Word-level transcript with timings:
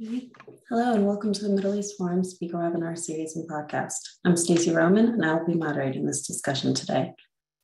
Hello 0.00 0.94
and 0.94 1.04
welcome 1.04 1.32
to 1.32 1.42
the 1.42 1.52
Middle 1.52 1.74
East 1.74 1.96
Forum 1.98 2.22
Speaker 2.22 2.56
Webinar 2.56 2.96
Series 2.96 3.34
and 3.34 3.50
Podcast. 3.50 3.96
I'm 4.24 4.36
Stacey 4.36 4.70
Roman 4.70 5.06
and 5.06 5.26
I 5.26 5.34
will 5.34 5.44
be 5.44 5.54
moderating 5.54 6.06
this 6.06 6.24
discussion 6.24 6.72
today. 6.72 7.14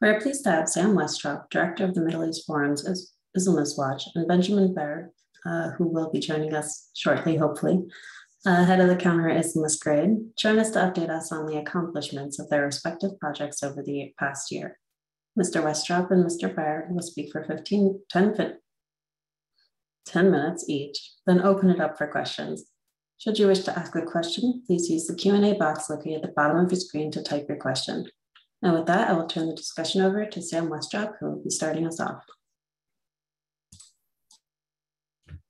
We're 0.00 0.20
pleased 0.20 0.42
to 0.42 0.50
have 0.50 0.68
Sam 0.68 0.96
Westrop, 0.96 1.48
Director 1.50 1.84
of 1.84 1.94
the 1.94 2.00
Middle 2.00 2.28
East 2.28 2.44
Forum's 2.44 3.08
Islamist 3.38 3.78
Watch, 3.78 4.02
and 4.16 4.26
Benjamin 4.26 4.74
Baird, 4.74 5.10
uh, 5.46 5.70
who 5.78 5.86
will 5.86 6.10
be 6.10 6.18
joining 6.18 6.54
us 6.54 6.90
shortly, 6.96 7.36
hopefully, 7.36 7.84
uh, 8.44 8.64
head 8.64 8.80
of 8.80 8.88
the 8.88 8.96
Counter 8.96 9.28
Islamist 9.28 9.78
Grid, 9.78 10.36
join 10.36 10.58
us 10.58 10.70
to 10.70 10.80
update 10.80 11.10
us 11.10 11.30
on 11.30 11.46
the 11.46 11.58
accomplishments 11.58 12.40
of 12.40 12.48
their 12.48 12.64
respective 12.64 13.12
projects 13.20 13.62
over 13.62 13.80
the 13.80 14.12
past 14.18 14.50
year. 14.50 14.80
Mr. 15.38 15.62
Westrop 15.62 16.10
and 16.10 16.24
Mr. 16.26 16.52
Baird 16.52 16.92
will 16.92 17.00
speak 17.00 17.30
for 17.30 17.44
15, 17.44 18.00
10, 18.10 18.56
10 20.06 20.30
minutes 20.30 20.68
each, 20.68 21.12
then 21.26 21.40
open 21.42 21.70
it 21.70 21.80
up 21.80 21.96
for 21.96 22.06
questions. 22.06 22.64
Should 23.18 23.38
you 23.38 23.46
wish 23.46 23.60
to 23.60 23.78
ask 23.78 23.94
a 23.96 24.02
question, 24.02 24.62
please 24.66 24.90
use 24.90 25.06
the 25.06 25.14
Q&A 25.14 25.54
box 25.54 25.88
located 25.88 26.16
at 26.16 26.22
the 26.22 26.32
bottom 26.36 26.58
of 26.58 26.70
your 26.70 26.80
screen 26.80 27.10
to 27.12 27.22
type 27.22 27.46
your 27.48 27.58
question. 27.58 28.06
And 28.62 28.74
with 28.74 28.86
that, 28.86 29.08
I 29.08 29.12
will 29.12 29.26
turn 29.26 29.46
the 29.46 29.54
discussion 29.54 30.02
over 30.02 30.24
to 30.24 30.42
Sam 30.42 30.68
Westrop, 30.68 31.14
who 31.20 31.30
will 31.30 31.42
be 31.42 31.50
starting 31.50 31.86
us 31.86 32.00
off. 32.00 32.24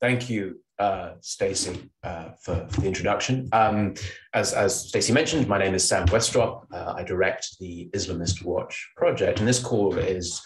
Thank 0.00 0.28
you, 0.28 0.60
uh, 0.78 1.12
Stacey, 1.20 1.90
uh, 2.02 2.30
for, 2.42 2.66
for, 2.68 2.80
the 2.80 2.86
introduction. 2.86 3.48
Um, 3.52 3.94
as 4.34 4.52
as 4.52 4.88
Stacey 4.88 5.12
mentioned, 5.12 5.48
my 5.48 5.58
name 5.58 5.74
is 5.74 5.88
Sam 5.88 6.06
Westrop. 6.08 6.66
Uh, 6.72 6.94
I 6.96 7.04
direct 7.04 7.58
the 7.58 7.88
Islamist 7.94 8.44
Watch 8.44 8.90
project, 8.96 9.38
and 9.38 9.48
this 9.48 9.62
call 9.62 9.96
is 9.96 10.44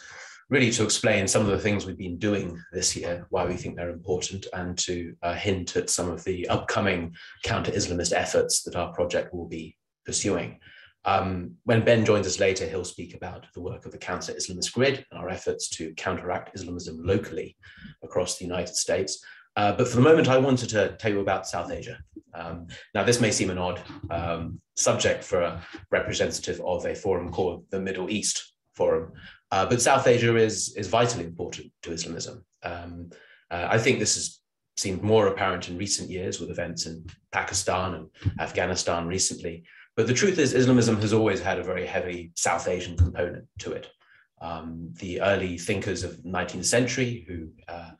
really 0.50 0.70
to 0.70 0.84
explain 0.84 1.28
some 1.28 1.42
of 1.42 1.48
the 1.48 1.58
things 1.58 1.84
we've 1.84 1.98
been 1.98 2.18
doing 2.18 2.60
this 2.72 2.96
year, 2.96 3.26
why 3.30 3.44
we 3.44 3.54
think 3.54 3.76
they're 3.76 3.90
important, 3.90 4.46
and 4.52 4.78
to 4.78 5.14
uh, 5.22 5.34
hint 5.34 5.76
at 5.76 5.90
some 5.90 6.08
of 6.08 6.24
the 6.24 6.48
upcoming 6.48 7.14
counter 7.42 7.70
Islamist 7.72 8.12
efforts 8.12 8.62
that 8.62 8.76
our 8.76 8.92
project 8.92 9.34
will 9.34 9.48
be 9.48 9.76
pursuing. 10.06 10.58
Um, 11.04 11.54
when 11.64 11.84
Ben 11.84 12.04
joins 12.04 12.26
us 12.26 12.40
later, 12.40 12.66
he'll 12.66 12.84
speak 12.84 13.14
about 13.14 13.46
the 13.54 13.60
work 13.60 13.86
of 13.86 13.92
the 13.92 13.98
Counter 13.98 14.32
Islamist 14.32 14.72
Grid 14.72 15.04
and 15.10 15.20
our 15.20 15.28
efforts 15.28 15.68
to 15.70 15.94
counteract 15.94 16.54
Islamism 16.54 17.02
locally 17.04 17.56
across 18.02 18.38
the 18.38 18.44
United 18.44 18.74
States. 18.74 19.22
Uh, 19.56 19.72
but 19.72 19.88
for 19.88 19.96
the 19.96 20.02
moment, 20.02 20.28
I 20.28 20.38
wanted 20.38 20.68
to 20.70 20.96
tell 20.98 21.10
you 21.10 21.20
about 21.20 21.46
South 21.46 21.70
Asia. 21.70 21.98
Um, 22.34 22.66
now, 22.94 23.04
this 23.04 23.20
may 23.20 23.30
seem 23.30 23.50
an 23.50 23.58
odd 23.58 23.80
um, 24.10 24.60
subject 24.76 25.24
for 25.24 25.40
a 25.40 25.62
representative 25.90 26.60
of 26.64 26.84
a 26.84 26.94
forum 26.94 27.30
called 27.32 27.64
the 27.70 27.80
Middle 27.80 28.10
East 28.10 28.54
Forum, 28.78 29.12
uh, 29.50 29.66
but 29.66 29.82
South 29.82 30.06
Asia 30.06 30.34
is, 30.36 30.74
is 30.76 30.88
vitally 30.88 31.24
important 31.24 31.66
to 31.82 31.92
Islamism. 31.92 32.44
Um, 32.62 33.10
uh, 33.50 33.66
I 33.70 33.78
think 33.78 33.98
this 33.98 34.14
has 34.14 34.40
seemed 34.76 35.02
more 35.02 35.26
apparent 35.26 35.68
in 35.68 35.76
recent 35.76 36.08
years 36.08 36.40
with 36.40 36.50
events 36.50 36.86
in 36.86 37.04
Pakistan 37.32 37.94
and 37.94 38.40
Afghanistan 38.40 39.06
recently. 39.06 39.64
But 39.96 40.06
the 40.06 40.14
truth 40.14 40.38
is, 40.38 40.54
Islamism 40.54 41.00
has 41.00 41.12
always 41.12 41.40
had 41.40 41.58
a 41.58 41.64
very 41.72 41.84
heavy 41.84 42.30
South 42.36 42.68
Asian 42.68 42.96
component 42.96 43.46
to 43.58 43.72
it. 43.72 43.86
Um, 44.40 44.94
the 45.00 45.20
early 45.20 45.58
thinkers 45.58 46.04
of 46.04 46.12
19th 46.18 46.64
century 46.64 47.26
who 47.26 47.48
uh, 47.66 47.90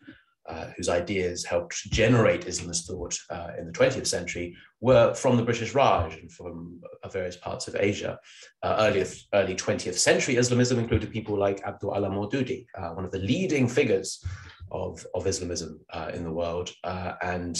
uh, 0.48 0.66
whose 0.76 0.88
ideas 0.88 1.44
helped 1.44 1.74
generate 1.90 2.46
Islamist 2.46 2.86
thought 2.86 3.18
uh, 3.30 3.50
in 3.58 3.66
the 3.66 3.72
20th 3.72 4.06
century 4.06 4.56
were 4.80 5.12
from 5.14 5.36
the 5.36 5.42
British 5.42 5.74
Raj 5.74 6.16
and 6.16 6.32
from 6.32 6.80
uh, 7.02 7.08
various 7.08 7.36
parts 7.36 7.68
of 7.68 7.76
Asia. 7.78 8.18
Uh, 8.62 8.76
early, 8.80 9.04
early 9.34 9.54
20th 9.54 9.98
century 9.98 10.36
Islamism 10.36 10.78
included 10.78 11.12
people 11.12 11.36
like 11.36 11.60
Abul 11.66 11.92
A'la 11.92 12.08
Maududi, 12.10 12.66
uh, 12.76 12.90
one 12.94 13.04
of 13.04 13.10
the 13.10 13.18
leading 13.18 13.68
figures 13.68 14.24
of, 14.70 15.04
of 15.14 15.26
Islamism 15.26 15.80
in 16.12 16.24
the 16.24 16.32
world 16.32 16.70
and 17.22 17.58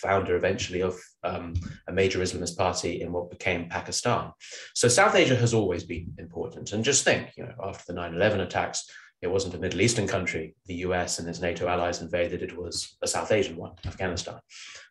founder 0.00 0.36
eventually 0.36 0.80
of 0.80 0.96
um, 1.24 1.54
a 1.88 1.92
major 1.92 2.20
Islamist 2.20 2.56
party 2.56 3.02
in 3.02 3.12
what 3.12 3.30
became 3.30 3.68
Pakistan. 3.68 4.30
So 4.74 4.86
South 4.86 5.16
Asia 5.16 5.34
has 5.34 5.54
always 5.54 5.82
been 5.82 6.12
important. 6.18 6.72
And 6.72 6.84
just 6.84 7.04
think, 7.04 7.32
you 7.36 7.44
know, 7.44 7.54
after 7.64 7.92
the 7.92 7.98
9-11 7.98 8.42
attacks, 8.42 8.88
it 9.24 9.30
wasn't 9.30 9.54
a 9.54 9.58
Middle 9.58 9.80
Eastern 9.80 10.06
country 10.06 10.54
the 10.66 10.76
US 10.86 11.18
and 11.18 11.28
its 11.28 11.40
NATO 11.40 11.66
allies 11.66 12.02
invaded, 12.02 12.42
it 12.42 12.56
was 12.56 12.96
a 13.02 13.08
South 13.08 13.32
Asian 13.32 13.56
one, 13.56 13.72
Afghanistan. 13.86 14.38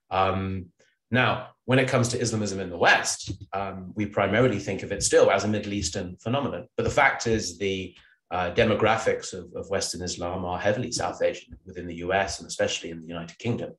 Um, 0.09 0.67
now, 1.11 1.49
when 1.65 1.79
it 1.79 1.87
comes 1.87 2.07
to 2.09 2.19
Islamism 2.19 2.59
in 2.59 2.71
the 2.71 2.77
West, 2.77 3.31
um, 3.53 3.93
we 3.95 4.07
primarily 4.07 4.59
think 4.59 4.81
of 4.81 4.91
it 4.91 5.03
still 5.03 5.29
as 5.29 5.43
a 5.43 5.47
Middle 5.47 5.73
Eastern 5.73 6.17
phenomenon. 6.17 6.67
But 6.75 6.83
the 6.83 6.89
fact 6.89 7.27
is, 7.27 7.57
the 7.59 7.95
uh, 8.31 8.51
demographics 8.55 9.31
of, 9.33 9.53
of, 9.55 9.69
Western 9.69 10.01
Islam 10.01 10.43
are 10.43 10.57
heavily 10.57 10.91
South 10.91 11.21
Asian 11.21 11.55
within 11.67 11.85
the 11.85 11.97
US 11.97 12.39
and 12.39 12.47
especially 12.47 12.89
in 12.89 12.99
the 12.99 13.07
United 13.07 13.37
Kingdom. 13.37 13.73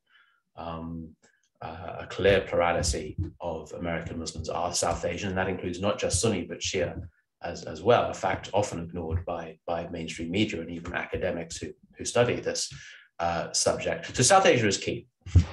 Um, 0.54 1.16
uh, 1.60 1.96
a 2.00 2.06
clear 2.06 2.42
plurality 2.42 3.16
of 3.40 3.72
American 3.72 4.18
Muslims 4.18 4.48
are 4.48 4.72
South 4.72 5.04
Asian, 5.04 5.30
and 5.30 5.38
that 5.38 5.48
includes 5.48 5.80
not 5.80 5.98
just 5.98 6.20
Sunni, 6.20 6.44
but 6.44 6.60
Shia 6.60 7.00
as, 7.44 7.64
as 7.64 7.82
well, 7.82 8.10
a 8.10 8.14
fact 8.14 8.50
often 8.52 8.80
ignored 8.80 9.24
by, 9.24 9.58
by 9.66 9.88
mainstream 9.88 10.30
media 10.30 10.60
and 10.60 10.70
even 10.70 10.94
academics 10.94 11.56
who, 11.58 11.68
who 11.96 12.04
study 12.04 12.40
this 12.40 12.72
uh, 13.20 13.52
subject. 13.52 14.16
So 14.16 14.22
South 14.22 14.46
Asia 14.46 14.66
is 14.66 14.78
key. 14.78 15.06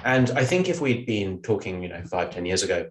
And 0.04 0.30
I 0.30 0.44
think 0.44 0.68
if 0.68 0.80
we'd 0.80 1.06
been 1.06 1.40
talking, 1.42 1.82
you 1.82 1.88
know, 1.88 2.02
five, 2.04 2.30
ten 2.30 2.44
years 2.44 2.62
ago 2.62 2.90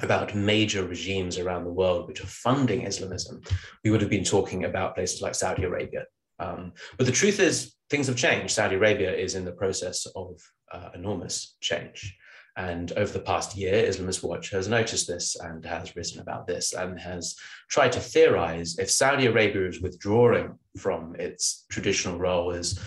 about 0.00 0.34
major 0.34 0.84
regimes 0.86 1.38
around 1.38 1.64
the 1.64 1.72
world 1.72 2.08
which 2.08 2.22
are 2.22 2.26
funding 2.26 2.86
Islamism, 2.86 3.40
we 3.84 3.90
would 3.90 4.00
have 4.00 4.10
been 4.10 4.24
talking 4.24 4.64
about 4.64 4.94
places 4.94 5.20
like 5.20 5.34
Saudi 5.34 5.64
Arabia. 5.64 6.04
Um, 6.38 6.72
but 6.96 7.06
the 7.06 7.12
truth 7.12 7.38
is, 7.38 7.74
things 7.90 8.06
have 8.06 8.16
changed. 8.16 8.54
Saudi 8.54 8.76
Arabia 8.76 9.12
is 9.12 9.34
in 9.34 9.44
the 9.44 9.52
process 9.52 10.06
of 10.16 10.40
uh, 10.72 10.88
enormous 10.94 11.56
change. 11.60 12.16
And 12.56 12.92
over 12.92 13.12
the 13.12 13.20
past 13.20 13.56
year, 13.56 13.86
Islamist 13.88 14.22
Watch 14.22 14.50
has 14.50 14.68
noticed 14.68 15.06
this 15.06 15.36
and 15.36 15.64
has 15.64 15.94
written 15.96 16.20
about 16.20 16.46
this 16.46 16.72
and 16.72 16.98
has 16.98 17.36
tried 17.68 17.92
to 17.92 18.00
theorize 18.00 18.78
if 18.78 18.90
Saudi 18.90 19.26
Arabia 19.26 19.68
is 19.68 19.80
withdrawing 19.80 20.58
from 20.76 21.14
its 21.18 21.64
traditional 21.70 22.18
role 22.18 22.52
as 22.52 22.78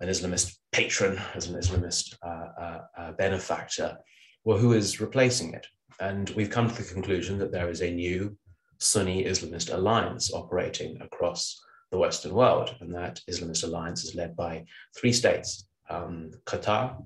an 0.00 0.08
Islamist 0.08 0.56
patron, 0.72 1.20
as 1.34 1.48
an 1.48 1.60
Islamist 1.60 2.16
uh, 2.22 2.62
uh, 2.62 2.80
uh, 2.96 3.12
benefactor, 3.12 3.98
well, 4.44 4.58
who 4.58 4.72
is 4.72 5.00
replacing 5.00 5.52
it? 5.54 5.66
And 6.00 6.30
we've 6.30 6.50
come 6.50 6.68
to 6.68 6.74
the 6.74 6.94
conclusion 6.94 7.38
that 7.38 7.52
there 7.52 7.68
is 7.68 7.82
a 7.82 7.92
new 7.92 8.36
Sunni 8.78 9.24
Islamist 9.24 9.72
alliance 9.72 10.32
operating 10.32 11.00
across 11.02 11.60
the 11.90 11.98
Western 11.98 12.32
world. 12.32 12.74
And 12.80 12.94
that 12.94 13.20
Islamist 13.30 13.64
alliance 13.64 14.04
is 14.04 14.14
led 14.14 14.34
by 14.34 14.64
three 14.96 15.12
states 15.12 15.66
um, 15.90 16.30
Qatar, 16.46 17.04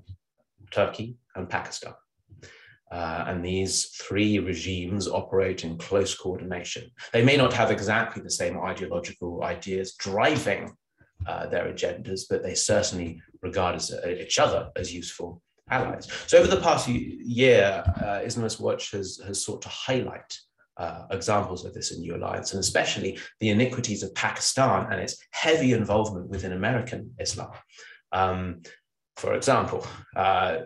Turkey, 0.71 1.17
and 1.35 1.49
Pakistan. 1.49 1.93
Uh, 2.91 3.25
and 3.27 3.43
these 3.43 3.87
three 3.87 4.39
regimes 4.39 5.07
operate 5.07 5.63
in 5.63 5.77
close 5.77 6.15
coordination. 6.15 6.89
They 7.11 7.23
may 7.23 7.35
not 7.35 7.51
have 7.53 7.71
exactly 7.71 8.21
the 8.21 8.29
same 8.29 8.59
ideological 8.59 9.43
ideas 9.43 9.95
driving 9.95 10.71
uh, 11.25 11.47
their 11.47 11.65
agendas, 11.65 12.21
but 12.29 12.43
they 12.43 12.53
certainly 12.53 13.21
regard 13.41 13.75
as, 13.75 13.91
uh, 13.91 14.07
each 14.07 14.37
other 14.37 14.69
as 14.75 14.93
useful 14.93 15.41
allies. 15.69 16.07
So 16.27 16.37
over 16.37 16.47
the 16.47 16.61
past 16.61 16.87
year, 16.87 17.83
uh, 17.97 18.19
Islamist 18.23 18.59
Watch 18.59 18.91
has, 18.91 19.19
has 19.25 19.43
sought 19.43 19.63
to 19.63 19.69
highlight 19.69 20.37
uh, 20.77 21.05
examples 21.11 21.65
of 21.65 21.73
this 21.73 21.91
in 21.91 22.01
New 22.01 22.15
Alliance, 22.15 22.53
and 22.53 22.59
especially 22.59 23.17
the 23.39 23.49
iniquities 23.49 24.03
of 24.03 24.13
Pakistan 24.13 24.91
and 24.91 25.01
its 25.01 25.17
heavy 25.31 25.73
involvement 25.73 26.29
within 26.29 26.51
American 26.51 27.11
Islam. 27.19 27.51
Um, 28.11 28.61
for 29.17 29.33
example, 29.33 29.87
uh, 30.15 30.57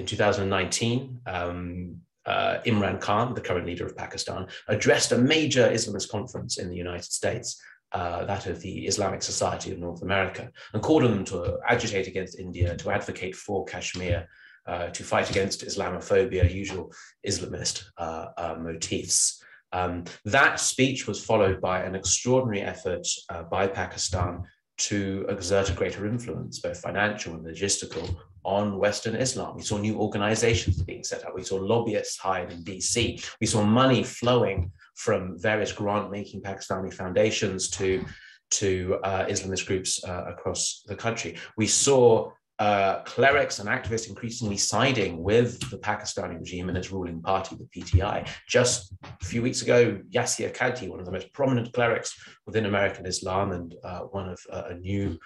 in 0.00 0.06
2019, 0.06 1.20
um, 1.26 1.96
uh, 2.26 2.58
Imran 2.66 3.00
Khan, 3.00 3.34
the 3.34 3.40
current 3.40 3.66
leader 3.66 3.86
of 3.86 3.96
Pakistan, 3.96 4.46
addressed 4.66 5.12
a 5.12 5.18
major 5.18 5.68
Islamist 5.68 6.10
conference 6.10 6.58
in 6.58 6.70
the 6.70 6.76
United 6.76 7.04
States, 7.04 7.60
uh, 7.92 8.24
that 8.24 8.46
of 8.46 8.60
the 8.60 8.86
Islamic 8.86 9.22
Society 9.22 9.72
of 9.72 9.78
North 9.78 10.02
America, 10.02 10.50
and 10.72 10.82
called 10.82 11.04
on 11.04 11.10
them 11.10 11.24
to 11.26 11.58
agitate 11.68 12.06
against 12.06 12.38
India, 12.38 12.76
to 12.76 12.90
advocate 12.90 13.36
for 13.36 13.64
Kashmir, 13.64 14.26
uh, 14.66 14.88
to 14.88 15.02
fight 15.02 15.28
against 15.30 15.66
Islamophobia, 15.66 16.52
usual 16.52 16.92
Islamist 17.26 17.84
uh, 17.98 18.26
uh, 18.36 18.56
motifs. 18.58 19.42
Um, 19.72 20.04
that 20.24 20.60
speech 20.60 21.06
was 21.06 21.24
followed 21.24 21.60
by 21.60 21.82
an 21.82 21.94
extraordinary 21.94 22.62
effort 22.62 23.06
uh, 23.28 23.42
by 23.44 23.66
Pakistan 23.66 24.44
to 24.78 25.26
exert 25.28 25.68
a 25.70 25.74
greater 25.74 26.06
influence, 26.06 26.58
both 26.58 26.80
financial 26.80 27.34
and 27.34 27.44
logistical, 27.44 28.16
on 28.44 28.78
Western 28.78 29.14
Islam. 29.14 29.56
We 29.56 29.62
saw 29.62 29.78
new 29.78 29.98
organizations 29.98 30.82
being 30.82 31.04
set 31.04 31.24
up. 31.24 31.34
We 31.34 31.44
saw 31.44 31.56
lobbyists 31.56 32.18
hired 32.18 32.52
in 32.52 32.64
DC. 32.64 33.26
We 33.40 33.46
saw 33.46 33.62
money 33.64 34.02
flowing 34.02 34.72
from 34.96 35.38
various 35.38 35.72
grant-making 35.72 36.42
Pakistani 36.42 36.92
foundations 36.92 37.70
to, 37.70 38.04
to 38.52 38.98
uh, 39.04 39.26
Islamist 39.26 39.66
groups 39.66 40.02
uh, 40.04 40.24
across 40.28 40.82
the 40.86 40.96
country. 40.96 41.36
We 41.56 41.66
saw 41.66 42.32
uh, 42.60 43.02
clerics 43.04 43.58
and 43.58 43.70
activists 43.70 44.08
increasingly 44.08 44.58
siding 44.58 45.22
with 45.22 45.58
the 45.70 45.78
Pakistani 45.78 46.38
regime 46.38 46.68
and 46.68 46.76
its 46.76 46.92
ruling 46.92 47.22
party, 47.22 47.56
the 47.56 47.80
PTI. 47.80 48.28
Just 48.46 48.92
a 49.02 49.24
few 49.24 49.40
weeks 49.40 49.62
ago, 49.62 49.98
Yasir 50.10 50.54
Qadhi, 50.54 50.88
one 50.88 51.00
of 51.00 51.06
the 51.06 51.12
most 51.12 51.32
prominent 51.32 51.72
clerics 51.72 52.14
within 52.46 52.66
American 52.66 53.06
Islam 53.06 53.52
and 53.52 53.74
uh, 53.82 54.00
one 54.00 54.28
of 54.28 54.38
uh, 54.52 54.64
a 54.68 54.74
new 54.74 55.18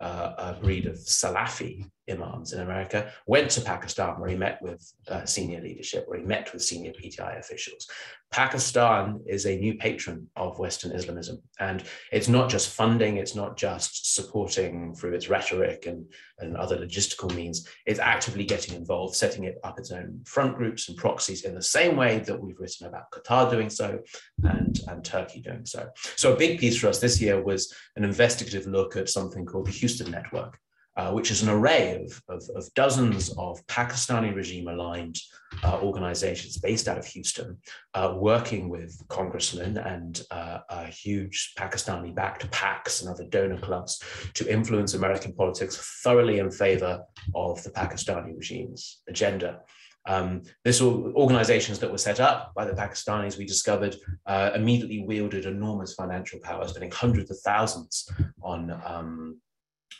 uh, 0.00 0.60
breed 0.60 0.86
of 0.86 0.96
Salafi 0.96 1.90
imams 2.10 2.52
in 2.52 2.60
America, 2.60 3.12
went 3.26 3.50
to 3.52 3.60
Pakistan 3.60 4.18
where 4.18 4.28
he 4.28 4.36
met 4.36 4.60
with 4.62 4.92
uh, 5.08 5.24
senior 5.24 5.60
leadership, 5.60 6.04
where 6.06 6.18
he 6.18 6.24
met 6.24 6.52
with 6.52 6.62
senior 6.62 6.92
PTI 6.92 7.38
officials. 7.38 7.88
Pakistan 8.32 9.20
is 9.26 9.44
a 9.44 9.58
new 9.58 9.74
patron 9.74 10.26
of 10.36 10.58
Western 10.58 10.92
Islamism. 10.92 11.40
And 11.60 11.84
it's 12.10 12.28
not 12.28 12.48
just 12.48 12.74
funding, 12.74 13.18
it's 13.18 13.34
not 13.34 13.58
just 13.58 14.14
supporting 14.14 14.94
through 14.94 15.12
its 15.12 15.28
rhetoric 15.28 15.86
and, 15.86 16.06
and 16.38 16.56
other 16.56 16.78
logistical 16.78 17.32
means. 17.34 17.68
It's 17.84 18.00
actively 18.00 18.44
getting 18.44 18.74
involved, 18.74 19.14
setting 19.14 19.44
it 19.44 19.58
up 19.64 19.78
its 19.78 19.92
own 19.92 20.22
front 20.24 20.56
groups 20.56 20.88
and 20.88 20.96
proxies 20.96 21.44
in 21.44 21.54
the 21.54 21.62
same 21.62 21.94
way 21.94 22.20
that 22.20 22.40
we've 22.40 22.58
written 22.58 22.86
about 22.86 23.10
Qatar 23.12 23.50
doing 23.50 23.68
so 23.68 24.00
and, 24.42 24.80
and 24.88 25.04
Turkey 25.04 25.40
doing 25.40 25.66
so. 25.66 25.88
So 26.16 26.32
a 26.32 26.36
big 26.36 26.58
piece 26.58 26.78
for 26.78 26.88
us 26.88 27.00
this 27.00 27.20
year 27.20 27.42
was 27.42 27.72
an 27.96 28.04
investigative 28.04 28.66
look 28.66 28.96
at 28.96 29.10
something 29.10 29.44
called 29.44 29.66
the 29.66 29.72
Houston 29.72 30.10
Network, 30.10 30.58
uh, 30.96 31.10
which 31.12 31.30
is 31.30 31.42
an 31.42 31.48
array 31.48 32.04
of, 32.04 32.22
of, 32.28 32.42
of 32.54 32.74
dozens 32.74 33.30
of 33.38 33.64
Pakistani 33.66 34.34
regime 34.34 34.68
aligned 34.68 35.18
uh, 35.64 35.78
organizations 35.80 36.58
based 36.58 36.88
out 36.88 36.98
of 36.98 37.06
Houston, 37.06 37.56
uh, 37.94 38.14
working 38.16 38.68
with 38.68 39.00
congressmen 39.08 39.78
and 39.78 40.22
uh, 40.30 40.84
huge 40.86 41.54
Pakistani 41.58 42.14
backed 42.14 42.50
PACs 42.50 43.00
and 43.00 43.10
other 43.10 43.24
donor 43.24 43.58
clubs 43.58 44.02
to 44.34 44.50
influence 44.50 44.94
American 44.94 45.32
politics 45.34 46.00
thoroughly 46.02 46.38
in 46.38 46.50
favor 46.50 47.00
of 47.34 47.62
the 47.62 47.70
Pakistani 47.70 48.36
regime's 48.36 49.02
agenda. 49.08 49.60
Um, 50.06 50.42
this 50.64 50.82
organizations 50.82 51.78
that 51.78 51.90
were 51.90 51.98
set 51.98 52.18
up 52.18 52.52
by 52.54 52.64
the 52.64 52.72
Pakistanis, 52.72 53.38
we 53.38 53.46
discovered, 53.46 53.96
uh, 54.26 54.50
immediately 54.54 55.04
wielded 55.06 55.46
enormous 55.46 55.94
financial 55.94 56.40
power, 56.40 56.66
spending 56.66 56.90
hundreds 56.90 57.30
of 57.30 57.38
thousands 57.44 58.10
on 58.42 58.70
um, 58.84 59.38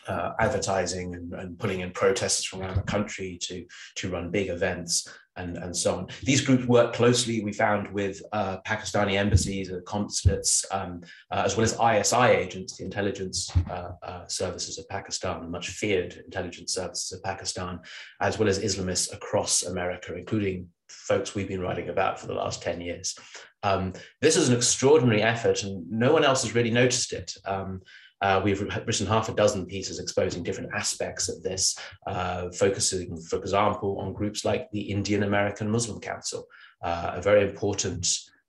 uh, 0.09 0.33
advertising 0.39 1.15
and, 1.15 1.33
and, 1.35 1.59
putting 1.59 1.81
in 1.81 1.91
protesters 1.93 2.45
from 2.45 2.63
around 2.63 2.77
the 2.77 2.83
country 2.83 3.39
to, 3.41 3.65
to 3.97 4.11
run 4.11 4.31
big 4.31 4.49
events 4.49 5.09
and, 5.37 5.57
and 5.57 5.77
so 5.77 5.97
on. 5.97 6.07
These 6.23 6.43
groups 6.43 6.67
work 6.67 6.93
closely, 6.93 7.43
we 7.43 7.53
found, 7.53 7.93
with 7.93 8.21
uh, 8.33 8.59
Pakistani 8.67 9.15
embassies 9.15 9.71
and 9.71 9.85
consulates, 9.85 10.65
um, 10.71 11.03
uh, 11.31 11.43
as 11.45 11.57
well 11.57 11.65
as 11.65 11.73
ISI 11.75 12.37
agents, 12.37 12.77
the 12.77 12.85
intelligence 12.85 13.51
uh, 13.71 13.93
uh, 14.03 14.27
services 14.27 14.79
of 14.79 14.89
Pakistan, 14.89 15.51
much 15.51 15.69
feared 15.69 16.23
intelligence 16.25 16.75
services 16.75 17.13
of 17.13 17.23
Pakistan, 17.23 17.81
as 18.21 18.39
well 18.39 18.49
as 18.49 18.59
Islamists 18.59 19.13
across 19.15 19.63
America, 19.63 20.15
including 20.15 20.69
folks 20.89 21.35
we've 21.35 21.49
been 21.49 21.61
writing 21.61 21.89
about 21.89 22.21
for 22.21 22.27
the 22.27 22.35
last 22.35 22.63
10 22.63 22.81
years. 22.81 23.17
Um, 23.63 23.93
this 24.21 24.37
is 24.37 24.49
an 24.49 24.57
extraordinary 24.57 25.23
effort 25.23 25.63
and 25.63 25.89
no 25.91 26.13
one 26.13 26.25
else 26.25 26.43
has 26.43 26.55
really 26.55 26.71
noticed 26.71 27.13
it. 27.13 27.33
Um, 27.45 27.81
uh, 28.23 28.41
we've 28.43 28.63
written 28.87 29.07
half 29.07 29.29
a 29.29 29.35
dozen 29.35 29.67
pieces 29.67 29.99
exposing 29.99 30.43
different 30.43 30.71
aspects 30.75 31.29
of 31.29 31.43
this, 31.43 31.77
uh, 32.07 32.49
focusing, 32.53 33.21
for 33.21 33.37
example, 33.37 33.99
on 33.99 34.13
groups 34.13 34.45
like 34.45 34.71
the 34.71 34.81
Indian 34.81 35.25
American 35.25 35.69
Muslim 35.69 36.01
Council, 36.01 36.47
uh, 36.83 37.13
a 37.15 37.21
very 37.21 37.43
important 37.43 38.07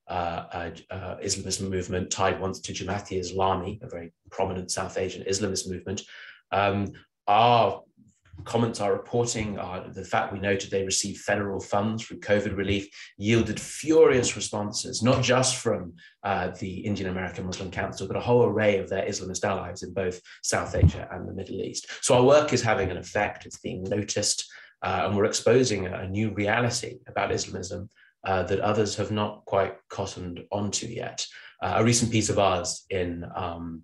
uh, 0.08 0.70
uh, 0.92 1.16
Islamist 1.24 1.68
movement 1.68 2.12
tied 2.12 2.40
once 2.40 2.60
to 2.60 2.72
Jamaat-e-Islami, 2.72 3.82
a 3.82 3.90
very 3.90 4.14
prominent 4.30 4.70
South 4.70 4.98
Asian 4.98 5.24
Islamist 5.24 5.68
movement. 5.68 6.04
Um, 6.52 6.92
our 7.28 7.82
comments 8.46 8.82
are 8.82 8.94
reporting 8.94 9.58
uh, 9.58 9.90
the 9.94 10.04
fact 10.04 10.34
we 10.34 10.40
noted 10.40 10.70
they 10.70 10.84
received 10.84 11.22
federal 11.22 11.60
funds 11.60 12.04
through 12.04 12.20
COVID 12.20 12.58
relief 12.58 12.88
yielded 13.18 13.60
furious 13.60 14.36
responses, 14.36 15.02
not 15.02 15.24
just 15.24 15.58
from 15.58 15.94
uh, 16.24 16.52
the 16.60 16.80
Indian 16.80 17.10
American 17.10 17.46
Muslim 17.46 17.72
Council, 17.72 18.08
but 18.08 18.18
a 18.18 18.22
whole 18.22 18.44
array 18.44 18.80
of 18.80 18.90
their 18.90 19.08
Islamist 19.08 19.44
allies 19.44 19.84
in 19.84 19.94
both 19.94 20.20
South 20.42 20.76
Asia 20.76 21.08
and 21.12 21.28
the 21.28 21.34
Middle 21.34 21.62
East. 21.62 21.88
So 22.02 22.16
our 22.16 22.24
work 22.24 22.54
is 22.54 22.62
having 22.62 22.92
an 22.92 22.98
effect, 22.98 23.46
it's 23.46 23.60
being 23.60 23.84
noticed, 23.84 24.46
uh, 24.82 25.04
and 25.06 25.16
we're 25.16 25.26
exposing 25.26 25.88
a, 25.88 26.00
a, 26.00 26.08
new 26.08 26.34
reality 26.34 27.00
about 27.08 27.32
Islamism 27.32 27.90
uh, 28.26 28.44
that 28.44 28.60
others 28.60 28.96
have 28.96 29.12
not 29.12 29.46
quite 29.46 29.76
cottoned 29.90 30.42
onto 30.52 30.88
yet. 30.88 31.26
Uh, 31.62 31.76
a 31.78 31.84
recent 31.84 32.12
piece 32.12 32.30
of 32.30 32.40
ours 32.40 32.86
in 32.90 33.24
um, 33.36 33.84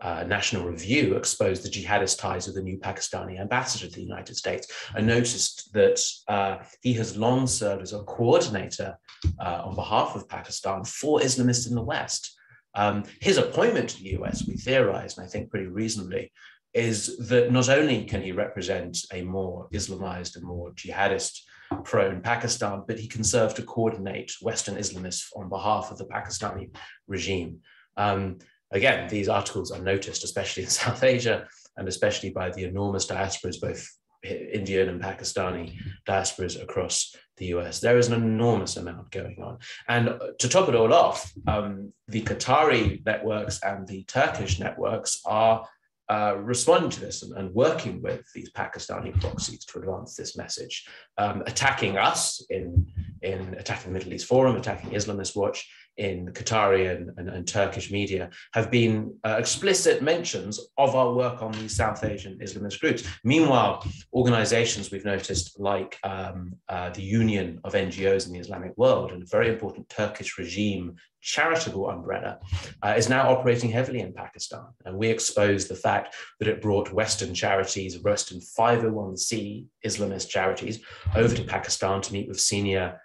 uh, 0.00 0.24
National 0.24 0.64
Review 0.64 1.14
exposed 1.16 1.62
the 1.62 1.68
jihadist 1.68 2.18
ties 2.18 2.48
of 2.48 2.54
the 2.54 2.62
new 2.62 2.78
Pakistani 2.78 3.38
ambassador 3.40 3.86
to 3.86 3.94
the 3.94 4.02
United 4.02 4.36
States 4.36 4.66
and 4.94 5.06
noticed 5.06 5.72
that 5.72 6.00
uh, 6.28 6.58
he 6.80 6.92
has 6.94 7.16
long 7.16 7.46
served 7.46 7.82
as 7.82 7.92
a 7.92 8.02
coordinator 8.04 8.96
uh, 9.38 9.62
on 9.64 9.74
behalf 9.74 10.16
of 10.16 10.28
Pakistan 10.28 10.84
for 10.84 11.20
Islamists 11.20 11.68
in 11.68 11.74
the 11.74 11.82
West. 11.82 12.36
Um, 12.74 13.04
his 13.20 13.36
appointment 13.36 13.90
to 13.90 14.02
the 14.02 14.18
US, 14.20 14.46
we 14.46 14.56
theorize, 14.56 15.16
and 15.18 15.26
I 15.26 15.28
think 15.28 15.50
pretty 15.50 15.66
reasonably, 15.66 16.32
is 16.72 17.16
that 17.28 17.50
not 17.50 17.68
only 17.68 18.04
can 18.04 18.22
he 18.22 18.32
represent 18.32 18.98
a 19.12 19.22
more 19.22 19.68
Islamized 19.72 20.36
and 20.36 20.44
more 20.44 20.70
jihadist 20.72 21.40
prone 21.84 22.20
Pakistan, 22.20 22.82
but 22.86 22.98
he 22.98 23.08
can 23.08 23.24
serve 23.24 23.54
to 23.54 23.62
coordinate 23.62 24.32
Western 24.40 24.76
Islamists 24.76 25.28
on 25.36 25.48
behalf 25.48 25.90
of 25.90 25.98
the 25.98 26.06
Pakistani 26.06 26.74
regime. 27.06 27.58
Um, 27.96 28.38
again, 28.70 29.08
these 29.08 29.28
articles 29.28 29.70
are 29.70 29.82
noticed, 29.82 30.24
especially 30.24 30.64
in 30.64 30.68
South 30.82 31.02
Asia, 31.02 31.46
and 31.76 31.88
especially 31.88 32.30
by 32.30 32.50
the 32.50 32.64
enormous 32.64 33.06
diasporas, 33.06 33.60
both 33.60 33.86
Indian 34.22 34.88
and 34.90 35.00
Pakistani 35.00 35.78
diasporas 36.06 36.62
across 36.62 37.14
the 37.38 37.46
US. 37.46 37.80
There 37.80 37.96
is 37.96 38.08
an 38.08 38.22
enormous 38.22 38.76
amount 38.76 39.10
going 39.10 39.42
on. 39.42 39.58
And 39.88 40.20
to 40.38 40.48
top 40.48 40.68
it 40.68 40.74
all 40.74 40.92
off, 40.92 41.32
um, 41.46 41.92
the 42.08 42.22
Qatari 42.22 43.04
networks 43.04 43.60
and 43.62 43.88
the 43.88 44.04
Turkish 44.04 44.60
networks 44.60 45.20
are 45.24 45.66
uh, 46.10 46.36
responding 46.38 46.90
to 46.90 47.00
this 47.00 47.22
and, 47.22 47.32
and, 47.38 47.54
working 47.54 48.02
with 48.02 48.24
these 48.34 48.50
Pakistani 48.50 49.18
proxies 49.20 49.64
to 49.64 49.78
advance 49.78 50.16
this 50.16 50.36
message, 50.36 50.84
um, 51.18 51.40
attacking 51.46 51.96
us 51.96 52.44
in, 52.50 52.84
in 53.22 53.54
attacking 53.54 53.92
the 53.92 53.98
Middle 53.98 54.12
East 54.12 54.26
Forum, 54.26 54.56
attacking 54.56 54.90
Islamist 54.90 55.36
Watch, 55.36 55.70
in 56.00 56.28
Qatari 56.32 56.90
and, 56.90 57.10
and, 57.18 57.28
and 57.28 57.46
Turkish 57.46 57.90
media 57.90 58.30
have 58.54 58.70
been 58.70 59.14
uh, 59.22 59.36
explicit 59.38 60.00
mentions 60.00 60.58
of 60.78 60.96
our 60.96 61.12
work 61.12 61.42
on 61.42 61.52
these 61.52 61.76
South 61.76 62.02
Asian 62.02 62.38
Islamist 62.38 62.80
groups. 62.80 63.06
Meanwhile, 63.22 63.86
organizations 64.14 64.90
we've 64.90 65.04
noticed 65.04 65.60
like 65.60 65.98
um, 66.02 66.54
uh, 66.70 66.88
the 66.90 67.02
Union 67.02 67.60
of 67.64 67.74
NGOs 67.74 68.26
in 68.26 68.32
the 68.32 68.38
Islamic 68.38 68.72
world 68.78 69.12
and 69.12 69.22
a 69.22 69.26
very 69.26 69.50
important 69.50 69.90
Turkish 69.90 70.38
regime 70.38 70.96
charitable 71.20 71.90
umbrella 71.90 72.38
uh, 72.82 72.94
is 72.96 73.10
now 73.10 73.28
operating 73.28 73.70
heavily 73.70 74.00
in 74.00 74.14
Pakistan. 74.14 74.64
And 74.86 74.96
we 74.96 75.08
exposed 75.08 75.68
the 75.68 75.74
fact 75.74 76.14
that 76.38 76.48
it 76.48 76.62
brought 76.62 76.94
Western 76.94 77.34
charities, 77.34 78.02
Western 78.02 78.40
501c 78.40 79.66
Islamist 79.84 80.30
charities 80.30 80.80
over 81.14 81.34
to 81.34 81.44
Pakistan 81.44 82.00
to 82.00 82.12
meet 82.14 82.26
with 82.26 82.40
senior 82.40 82.98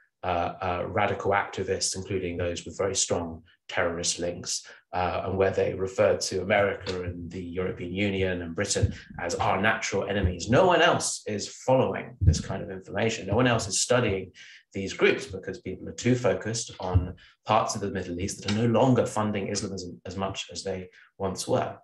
radical 0.88 1.32
activists, 1.32 1.96
including 1.96 2.38
those 2.38 2.66
with 2.66 2.78
very 2.78 2.96
strong 2.96 3.44
terrorist 3.68 4.20
links, 4.20 4.64
uh, 4.94 5.24
and 5.26 5.38
where 5.38 5.52
they 5.52 5.74
referred 5.74 6.22
to 6.22 6.42
America 6.42 7.04
and 7.04 7.30
the 7.30 7.44
European 7.44 7.92
Union 7.92 8.42
and 8.42 8.56
Britain 8.56 8.94
as 9.20 9.36
our 9.36 9.62
natural 9.62 10.08
enemies. 10.08 10.50
No 10.50 10.66
one 10.66 10.82
else 10.82 11.24
is 11.28 11.50
following 11.66 12.16
this 12.22 12.40
kind 12.40 12.64
of 12.64 12.70
information. 12.70 13.28
No 13.28 13.36
one 13.36 13.48
else 13.48 13.68
is 13.68 13.82
studying 13.82 14.32
these 14.74 14.94
groups 14.94 15.26
because 15.26 15.60
people 15.60 15.88
are 15.90 15.94
too 15.94 16.16
focused 16.16 16.72
on 16.80 17.16
parts 17.46 17.76
of 17.76 17.82
the 17.82 17.92
Middle 17.92 18.20
East 18.20 18.42
that 18.42 18.52
are 18.52 18.56
no 18.56 18.68
longer 18.68 19.06
funding 19.06 19.50
Islamism 19.50 20.00
as 20.06 20.16
much 20.16 20.48
as 20.52 20.64
they 20.64 20.90
once 21.18 21.48
were. 21.48 21.78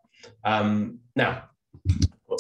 Um, 0.46 1.00
now, 1.16 1.44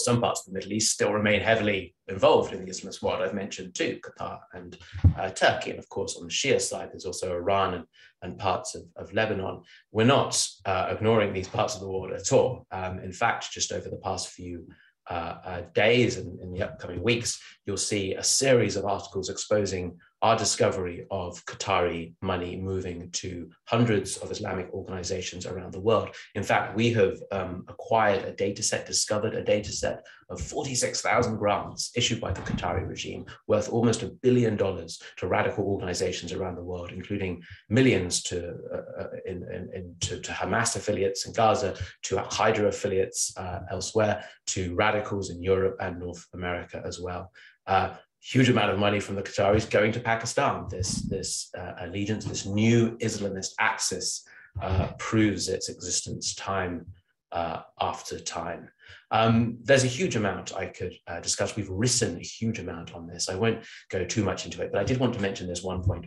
some 0.03 0.22
parts 0.22 0.41
of 0.41 0.48
the 0.48 0.58
Middle 0.58 0.74
East 0.74 0.93
still 0.93 1.13
remain 1.13 1.41
heavily 1.41 1.96
involved 2.08 2.53
in 2.53 2.63
the 2.63 2.72
Islamist 2.72 3.01
world. 3.01 3.22
I've 3.22 3.34
mentioned 3.34 3.75
too 3.75 4.00
Qatar 4.03 4.39
and 4.53 4.77
uh, 5.17 5.29
Turkey. 5.29 5.72
And 5.72 5.79
of 5.79 5.89
course, 5.89 6.17
on 6.17 6.25
the 6.25 6.31
Shia 6.31 6.60
side, 6.60 6.89
there's 6.91 7.05
also 7.05 7.34
Iran 7.34 7.74
and, 7.74 7.86
and 8.22 8.38
parts 8.38 8.75
of, 8.75 8.84
of 8.96 9.13
Lebanon. 9.13 9.62
We're 9.91 10.05
not 10.05 10.46
uh, 10.65 10.88
ignoring 10.91 11.34
these 11.34 11.48
parts 11.48 11.75
of 11.75 11.81
the 11.81 11.89
world 11.89 12.12
at 12.12 12.31
all. 12.31 12.67
Um, 12.72 13.00
in 13.00 13.13
fact, 13.13 13.51
just 13.51 13.72
over 13.72 13.89
the 13.89 13.98
past 13.98 14.29
few 14.29 14.67
uh, 15.10 15.36
uh 15.43 15.62
days 15.74 16.17
and 16.17 16.39
in 16.41 16.53
the 16.53 16.62
upcoming 16.62 17.01
weeks, 17.01 17.41
you'll 17.65 17.75
see 17.75 18.13
a 18.13 18.24
series 18.24 18.75
of 18.75 18.86
articles 18.86 19.29
exposing 19.29 19.98
our 20.22 20.38
discovery 20.38 21.08
of 21.10 21.44
Qatari 21.46 22.13
money 22.22 22.56
moving 22.56 23.10
to 23.12 23.50
hundreds 23.66 24.18
of 24.18 24.30
Islamic 24.30 24.72
organizations 24.72 25.48
around 25.48 25.74
the 25.74 25.80
world. 25.80 26.10
In 26.36 26.44
fact, 26.44 26.75
we 26.75 26.94
have 26.94 27.18
um, 27.32 27.66
acquired 27.68 28.24
a 28.25 28.32
data 28.32 28.62
set, 28.62 28.86
discovered 28.86 29.34
a 29.34 29.44
data 29.44 29.72
set 29.72 30.06
of 30.30 30.40
46,000 30.40 31.38
grants 31.38 31.92
issued 31.96 32.22
by 32.22 32.32
the 32.32 32.42
Qatari 32.42 32.88
regime, 32.88 33.25
worth 33.48 33.70
almost 33.70 34.04
a 34.04 34.08
billion 34.22 34.56
dollars 34.56 35.01
to 35.18 35.28
radical 35.28 35.66
organizations 35.66 36.32
around 36.32 36.56
the 36.56 36.63
world, 36.63 36.92
including 36.92 37.42
millions 37.70 38.22
to, 38.24 38.54
uh, 38.74 39.01
uh 39.01 39.08
in, 39.25 39.44
in, 39.51 39.70
in 39.74 39.96
to, 40.01 40.20
to, 40.20 40.32
Hamas 40.32 40.75
affiliates 40.75 41.25
in 41.25 41.34
Gaza, 41.34 41.75
to 42.04 42.20
Hydra 42.20 42.68
affiliates 42.68 43.36
uh, 43.38 43.62
elsewhere, 43.72 44.24
to 44.48 44.75
radicals 44.75 45.32
in 45.32 45.42
Europe 45.42 45.78
and 45.80 46.00
North 46.00 46.28
America 46.34 46.82
as 46.86 47.00
well. 47.00 47.32
Uh, 47.68 47.96
huge 48.22 48.50
amount 48.50 48.72
of 48.72 48.80
money 48.80 49.00
from 49.00 49.16
the 49.16 49.24
Qataris 49.24 49.70
going 49.70 49.92
to 49.94 50.00
Pakistan. 50.00 50.68
This, 50.70 51.01
this 51.10 51.50
uh, 51.58 51.74
allegiance, 51.80 52.25
this 52.25 52.46
new 52.46 52.98
Islamist 52.98 53.54
axis 53.60 54.24
uh, 54.62 54.90
proves 54.98 55.50
its 55.50 55.70
existence 55.70 56.36
time 56.36 56.86
uh, 57.32 57.62
after 57.80 58.20
time. 58.20 58.70
Um, 59.10 59.58
there's 59.63 59.84
a 59.84 59.88
huge 59.88 60.16
amount 60.16 60.56
I 60.56 60.68
could 60.68 60.94
uh, 61.08 61.20
discuss. 61.20 61.56
We've 61.56 61.70
written 61.70 62.18
a 62.18 62.24
huge 62.24 62.60
amount 62.60 62.94
on 62.94 63.08
this. 63.08 63.30
I 63.30 63.36
won't 63.36 63.63
go 63.90 64.06
too 64.06 64.24
much 64.24 64.46
into 64.46 64.62
it, 64.62 64.72
but 64.72 64.80
I 64.80 64.84
did 64.84 65.00
want 65.00 65.13
to 65.16 65.22
mention 65.22 65.48
this 65.48 65.63
one 65.63 65.84
point. 65.84 66.06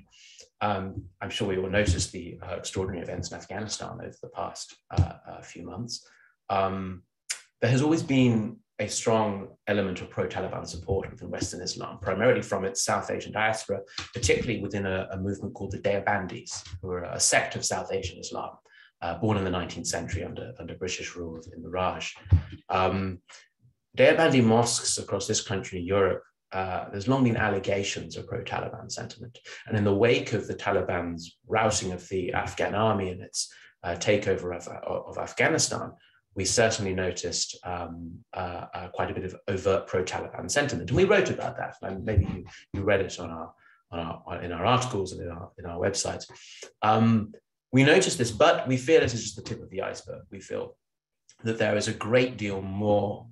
Um, 0.60 1.04
I'm 1.20 1.30
sure 1.30 1.48
we 1.48 1.58
all 1.58 1.68
noticed 1.68 2.12
the 2.12 2.38
uh, 2.42 2.54
extraordinary 2.54 3.02
events 3.02 3.30
in 3.30 3.36
Afghanistan 3.36 3.98
over 4.00 4.14
the 4.22 4.28
past 4.28 4.76
uh, 4.90 5.42
few 5.42 5.66
months. 5.66 6.06
Um, 6.48 7.02
there 7.60 7.70
has 7.70 7.82
always 7.82 8.02
been 8.02 8.58
a 8.80 8.88
strong 8.88 9.48
element 9.68 10.00
of 10.00 10.10
pro-Taliban 10.10 10.66
support 10.66 11.10
within 11.10 11.30
Western 11.30 11.60
Islam, 11.60 11.98
primarily 12.00 12.42
from 12.42 12.64
its 12.64 12.82
South 12.82 13.10
Asian 13.10 13.32
diaspora, 13.32 13.80
particularly 14.12 14.60
within 14.60 14.84
a, 14.84 15.06
a 15.12 15.16
movement 15.16 15.54
called 15.54 15.70
the 15.70 15.78
Deobandis, 15.78 16.66
who 16.82 16.90
are 16.90 17.04
a 17.04 17.20
sect 17.20 17.54
of 17.54 17.64
South 17.64 17.92
Asian 17.92 18.18
Islam 18.18 18.50
uh, 19.04 19.14
born 19.18 19.36
in 19.36 19.44
the 19.44 19.50
19th 19.50 19.86
century 19.86 20.24
under, 20.24 20.52
under 20.58 20.74
British 20.74 21.14
rule 21.14 21.38
in 21.54 21.62
the 21.62 21.68
Raj. 21.68 22.14
Um, 22.68 23.20
Deobandi 23.96 24.42
mosques 24.42 24.98
across 24.98 25.26
this 25.26 25.40
country, 25.40 25.78
Europe, 25.80 26.22
uh, 26.52 26.88
there's 26.90 27.08
long 27.08 27.24
been 27.24 27.36
allegations 27.36 28.16
of 28.16 28.26
pro-Taliban 28.26 28.90
sentiment. 28.90 29.38
And 29.66 29.76
in 29.76 29.84
the 29.84 29.94
wake 29.94 30.32
of 30.32 30.46
the 30.46 30.54
Taliban's 30.54 31.36
routing 31.46 31.92
of 31.92 32.08
the 32.08 32.32
Afghan 32.32 32.74
army 32.74 33.10
and 33.10 33.20
its 33.20 33.52
uh, 33.82 33.96
takeover 33.96 34.56
of, 34.56 34.66
of, 34.68 35.18
Afghanistan, 35.18 35.92
we 36.34 36.44
certainly 36.44 36.94
noticed 36.94 37.56
um, 37.64 38.18
uh, 38.32 38.66
uh, 38.74 38.88
quite 38.88 39.10
a 39.10 39.14
bit 39.14 39.24
of 39.24 39.36
overt 39.48 39.86
pro-Taliban 39.86 40.50
sentiment. 40.50 40.90
And 40.90 40.96
we 40.96 41.04
wrote 41.04 41.30
about 41.30 41.56
that. 41.58 41.76
And 41.82 42.04
maybe 42.04 42.24
you, 42.24 42.44
you 42.72 42.82
read 42.82 43.00
it 43.00 43.18
on 43.20 43.30
our, 43.30 43.52
on 43.90 44.00
our, 44.00 44.42
in 44.42 44.52
our 44.52 44.64
articles 44.64 45.12
and 45.12 45.22
in 45.22 45.30
our, 45.30 45.50
in 45.58 45.66
our 45.66 45.78
website. 45.78 46.24
Um, 46.82 47.32
we 47.72 47.84
noticed 47.84 48.18
this, 48.18 48.32
but 48.32 48.66
we 48.66 48.76
feel 48.76 49.00
this 49.00 49.14
is 49.14 49.22
just 49.22 49.36
the 49.36 49.42
tip 49.42 49.62
of 49.62 49.70
the 49.70 49.82
iceberg. 49.82 50.22
We 50.30 50.40
feel 50.40 50.76
that 51.44 51.58
there 51.58 51.76
is 51.76 51.88
a 51.88 51.92
great 51.92 52.36
deal 52.36 52.60
more 52.60 53.26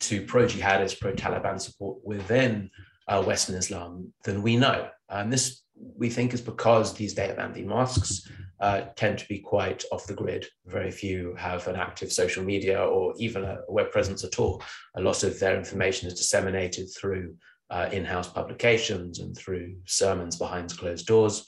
to 0.00 0.22
pro-jihadist, 0.22 1.00
pro-Taliban 1.00 1.60
support 1.60 1.98
within 2.04 2.70
uh, 3.08 3.22
Western 3.22 3.56
Islam 3.56 4.12
than 4.24 4.42
we 4.42 4.56
know. 4.56 4.88
And 5.08 5.32
this, 5.32 5.62
we 5.74 6.10
think, 6.10 6.34
is 6.34 6.40
because 6.40 6.94
these 6.94 7.14
Deobandi 7.14 7.64
mosques 7.64 8.28
uh, 8.60 8.82
tend 8.96 9.18
to 9.18 9.28
be 9.28 9.38
quite 9.38 9.84
off 9.92 10.06
the 10.06 10.14
grid. 10.14 10.46
Very 10.66 10.90
few 10.90 11.34
have 11.36 11.66
an 11.68 11.76
active 11.76 12.12
social 12.12 12.42
media 12.42 12.82
or 12.82 13.14
even 13.18 13.44
a 13.44 13.58
web 13.68 13.90
presence 13.90 14.24
at 14.24 14.38
all. 14.38 14.62
A 14.96 15.00
lot 15.00 15.22
of 15.22 15.38
their 15.38 15.56
information 15.56 16.08
is 16.08 16.14
disseminated 16.14 16.88
through 16.96 17.36
uh, 17.70 17.88
in-house 17.92 18.28
publications 18.28 19.18
and 19.18 19.36
through 19.36 19.76
sermons 19.84 20.36
behind 20.36 20.76
closed 20.78 21.06
doors. 21.06 21.46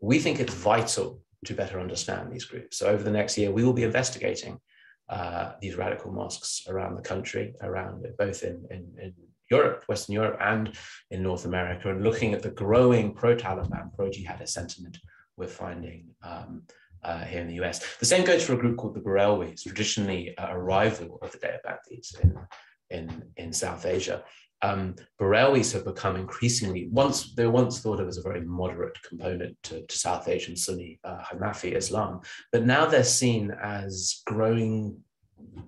We 0.00 0.18
think 0.18 0.40
it's 0.40 0.54
vital 0.54 1.22
to 1.46 1.54
better 1.54 1.80
understand 1.80 2.30
these 2.30 2.44
groups. 2.44 2.78
So 2.78 2.88
over 2.88 3.02
the 3.02 3.10
next 3.10 3.38
year, 3.38 3.50
we 3.50 3.64
will 3.64 3.72
be 3.72 3.84
investigating 3.84 4.58
uh, 5.08 5.52
these 5.60 5.76
radical 5.76 6.12
mosques 6.12 6.64
around 6.68 6.96
the 6.96 7.02
country, 7.02 7.54
around 7.62 8.06
both 8.18 8.42
in, 8.42 8.64
in, 8.70 8.86
in, 9.00 9.14
Europe, 9.50 9.82
Western 9.88 10.14
Europe, 10.14 10.38
and 10.40 10.70
in 11.10 11.24
North 11.24 11.44
America, 11.44 11.90
and 11.90 12.04
looking 12.04 12.34
at 12.34 12.40
the 12.40 12.52
growing 12.52 13.12
pro-Taliban, 13.12 13.92
pro-jihadist 13.96 14.50
sentiment 14.50 14.96
we're 15.40 15.48
finding 15.48 16.06
um, 16.22 16.62
uh, 17.02 17.24
here 17.24 17.40
in 17.40 17.48
the 17.48 17.60
US. 17.64 17.96
The 17.96 18.06
same 18.06 18.24
goes 18.24 18.44
for 18.44 18.52
a 18.52 18.58
group 18.58 18.76
called 18.76 18.94
the 18.94 19.00
Barelwis, 19.00 19.64
traditionally 19.64 20.34
a 20.38 20.58
rival 20.58 21.18
of 21.22 21.32
the 21.32 21.38
Deobandis 21.38 22.20
in, 22.22 22.38
in, 22.90 23.22
in 23.36 23.52
South 23.52 23.84
Asia 23.86 24.22
um, 24.62 24.94
Barelwis 25.18 25.72
have 25.72 25.84
become 25.84 26.16
increasingly, 26.16 26.88
once 26.90 27.34
they 27.34 27.46
were 27.46 27.52
once 27.52 27.80
thought 27.80 28.00
of 28.00 28.08
as 28.08 28.18
a 28.18 28.22
very 28.22 28.42
moderate 28.42 29.00
component 29.02 29.56
to, 29.64 29.86
to 29.86 29.98
South 29.98 30.28
Asian 30.28 30.56
Sunni 30.56 31.00
uh, 31.04 31.18
Hanafi 31.22 31.74
Islam, 31.74 32.20
but 32.52 32.66
now 32.66 32.86
they're 32.86 33.04
seen 33.04 33.50
as 33.62 34.22
growing, 34.26 34.98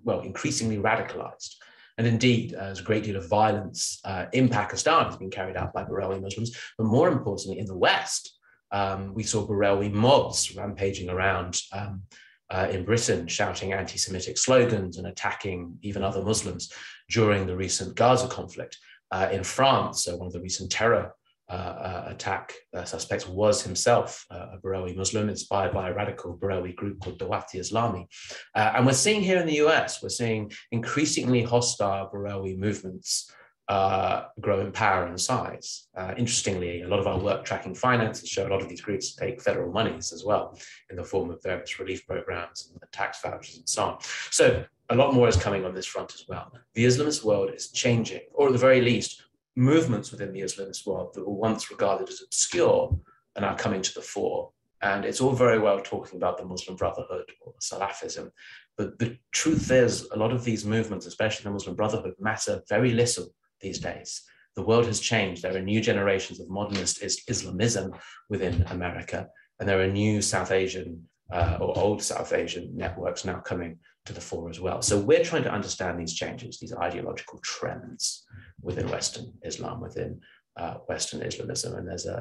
well, 0.04 0.20
increasingly 0.20 0.76
radicalized. 0.76 1.54
And 1.98 2.06
indeed, 2.06 2.54
uh, 2.54 2.64
there's 2.64 2.80
a 2.80 2.84
great 2.84 3.04
deal 3.04 3.16
of 3.16 3.28
violence 3.28 4.00
uh, 4.04 4.26
in 4.32 4.48
Pakistan 4.48 5.06
has 5.06 5.16
been 5.16 5.30
carried 5.30 5.56
out 5.56 5.72
by 5.72 5.84
Barelwi 5.84 6.20
Muslims, 6.20 6.56
but 6.76 6.86
more 6.86 7.08
importantly, 7.08 7.58
in 7.58 7.66
the 7.66 7.76
West, 7.76 8.38
um, 8.72 9.14
we 9.14 9.22
saw 9.22 9.46
Barelwi 9.46 9.92
mobs 9.92 10.56
rampaging 10.56 11.10
around 11.10 11.60
um, 11.72 12.02
uh, 12.50 12.68
in 12.70 12.84
Britain, 12.84 13.26
shouting 13.26 13.72
anti 13.72 13.98
Semitic 13.98 14.36
slogans 14.36 14.98
and 14.98 15.06
attacking 15.06 15.78
even 15.82 16.02
other 16.02 16.22
Muslims 16.22 16.72
during 17.10 17.46
the 17.46 17.56
recent 17.56 17.94
Gaza 17.94 18.28
conflict. 18.28 18.76
Uh, 19.10 19.28
in 19.30 19.44
France, 19.44 20.08
uh, 20.08 20.16
one 20.16 20.26
of 20.26 20.32
the 20.32 20.40
recent 20.40 20.70
terror 20.70 21.14
uh, 21.50 21.54
uh, 21.54 22.04
attack 22.08 22.54
uh, 22.74 22.84
suspects 22.84 23.28
was 23.28 23.62
himself 23.62 24.24
a 24.30 24.56
Barelwi 24.64 24.96
Muslim, 24.96 25.28
inspired 25.28 25.74
by 25.74 25.90
a 25.90 25.94
radical 25.94 26.34
Barelwi 26.36 26.74
group 26.74 27.00
called 27.00 27.18
Dawat-e-Islami. 27.18 28.06
and 28.54 28.86
we're 28.86 28.92
seeing 28.92 29.20
here 29.20 29.38
in 29.38 29.46
the 29.46 29.60
US, 29.66 30.02
we're 30.02 30.08
seeing 30.08 30.50
increasingly 30.70 31.42
hostile 31.42 32.10
Barelwi 32.12 32.56
movements 32.56 33.30
uh, 33.72 34.26
grow 34.38 34.60
in 34.60 34.70
power 34.70 35.06
and 35.06 35.18
size. 35.18 35.88
Uh, 35.96 36.12
interestingly, 36.18 36.82
a 36.82 36.88
lot 36.88 37.00
of 37.00 37.06
our 37.06 37.18
work 37.18 37.42
tracking 37.42 37.74
finances 37.74 38.28
show 38.28 38.46
a 38.46 38.52
lot 38.52 38.60
of 38.60 38.68
these 38.68 38.82
groups 38.82 39.14
take 39.14 39.40
federal 39.40 39.72
monies 39.72 40.12
as 40.12 40.24
well 40.24 40.58
in 40.90 40.96
the 40.96 41.02
form 41.02 41.30
of 41.30 41.42
various 41.42 41.78
relief 41.78 42.06
programs 42.06 42.70
and 42.70 42.92
tax 42.92 43.22
vouchers 43.22 43.56
and 43.56 43.68
so 43.68 43.82
on. 43.84 43.96
So 44.30 44.64
a 44.90 44.94
lot 44.94 45.14
more 45.14 45.26
is 45.26 45.36
coming 45.36 45.64
on 45.64 45.74
this 45.74 45.86
front 45.86 46.12
as 46.12 46.24
well. 46.28 46.52
The 46.74 46.84
Islamist 46.84 47.24
world 47.24 47.50
is 47.54 47.70
changing, 47.70 48.24
or 48.34 48.48
at 48.48 48.52
the 48.52 48.66
very 48.68 48.82
least, 48.82 49.22
movements 49.56 50.10
within 50.12 50.34
the 50.34 50.42
Islamist 50.42 50.86
world 50.86 51.14
that 51.14 51.26
were 51.26 51.32
once 51.48 51.70
regarded 51.70 52.10
as 52.10 52.20
obscure 52.22 52.94
and 53.36 53.44
are 53.44 53.56
coming 53.56 53.80
to 53.80 53.94
the 53.94 54.02
fore. 54.02 54.50
And 54.82 55.06
it's 55.06 55.22
all 55.22 55.32
very 55.32 55.60
well 55.60 55.80
talking 55.80 56.18
about 56.18 56.36
the 56.36 56.44
Muslim 56.44 56.76
Brotherhood 56.76 57.28
or 57.40 57.54
Salafism, 57.62 58.32
but 58.76 58.98
the 58.98 59.16
truth 59.30 59.70
is, 59.70 60.08
a 60.12 60.16
lot 60.16 60.32
of 60.32 60.44
these 60.44 60.64
movements, 60.66 61.06
especially 61.06 61.44
the 61.44 61.50
Muslim 61.58 61.76
Brotherhood, 61.76 62.14
matter 62.18 62.62
very 62.68 62.90
little 62.90 63.28
these 63.62 63.78
days. 63.78 64.22
The 64.54 64.62
world 64.62 64.86
has 64.86 65.00
changed. 65.00 65.42
There 65.42 65.56
are 65.56 65.62
new 65.62 65.80
generations 65.80 66.40
of 66.40 66.50
modernist 66.50 67.02
Islamism 67.02 67.92
within 68.28 68.64
America, 68.68 69.28
and 69.58 69.68
there 69.68 69.80
are 69.80 69.86
new 69.86 70.20
South 70.20 70.52
Asian 70.52 71.08
uh, 71.32 71.56
or 71.60 71.78
old 71.78 72.02
South 72.02 72.32
Asian 72.32 72.76
networks 72.76 73.24
now 73.24 73.40
coming 73.40 73.78
to 74.04 74.12
the 74.12 74.20
fore 74.20 74.50
as 74.50 74.60
well. 74.60 74.82
So 74.82 74.98
we're 74.98 75.24
trying 75.24 75.44
to 75.44 75.52
understand 75.52 75.98
these 75.98 76.14
changes, 76.14 76.58
these 76.58 76.74
ideological 76.74 77.38
trends 77.42 78.26
within 78.60 78.88
Western 78.90 79.32
Islam, 79.42 79.80
within 79.80 80.20
uh, 80.56 80.74
Western 80.88 81.22
Islamism, 81.22 81.74
and 81.76 81.88
there's 81.88 82.06
a, 82.06 82.16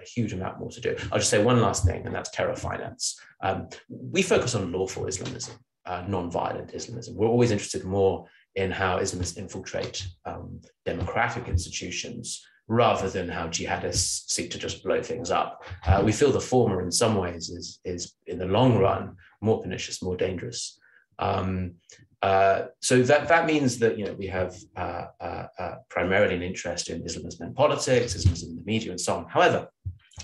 a, 0.00 0.04
huge 0.06 0.32
amount 0.32 0.58
more 0.58 0.70
to 0.70 0.80
do. 0.80 0.94
I'll 1.10 1.18
just 1.18 1.30
say 1.30 1.42
one 1.42 1.60
last 1.60 1.84
thing, 1.84 2.04
and 2.04 2.14
that's 2.14 2.30
terror 2.30 2.56
finance. 2.56 3.18
Um, 3.42 3.68
we 3.88 4.22
focus 4.22 4.54
on 4.54 4.72
lawful 4.72 5.06
Islamism, 5.06 5.54
uh, 5.86 6.04
non-violent 6.06 6.74
Islamism. 6.74 7.14
We're 7.14 7.28
always 7.28 7.50
interested 7.50 7.84
more 7.84 8.26
in 8.56 8.70
how 8.70 8.98
Islamists 8.98 9.36
infiltrate 9.36 10.06
um, 10.24 10.60
democratic 10.84 11.48
institutions 11.48 12.44
rather 12.68 13.10
than 13.10 13.28
how 13.28 13.46
jihadists 13.48 14.30
seek 14.30 14.50
to 14.50 14.58
just 14.58 14.82
blow 14.82 15.02
things 15.02 15.30
up. 15.30 15.64
Uh, 15.86 16.02
we 16.04 16.12
feel 16.12 16.32
the 16.32 16.40
former 16.40 16.80
in 16.80 16.90
some 16.90 17.16
ways 17.16 17.50
is, 17.50 17.80
is 17.84 18.14
in 18.26 18.38
the 18.38 18.46
long 18.46 18.78
run 18.78 19.16
more 19.40 19.60
pernicious, 19.60 20.02
more 20.02 20.16
dangerous. 20.16 20.78
Um, 21.18 21.74
uh, 22.22 22.66
so 22.80 23.02
that, 23.02 23.28
that 23.28 23.44
means 23.44 23.78
that 23.80 23.98
you 23.98 24.06
know 24.06 24.14
we 24.14 24.26
have 24.28 24.56
uh, 24.76 25.06
uh, 25.20 25.46
uh 25.58 25.74
primarily 25.90 26.34
an 26.34 26.42
interest 26.42 26.88
in 26.88 27.04
Islamism 27.04 27.46
and 27.46 27.54
politics, 27.54 28.14
Islamism 28.14 28.50
in 28.50 28.56
the 28.56 28.64
media, 28.64 28.90
and 28.92 29.00
so 29.00 29.16
on. 29.16 29.26
However, 29.28 29.68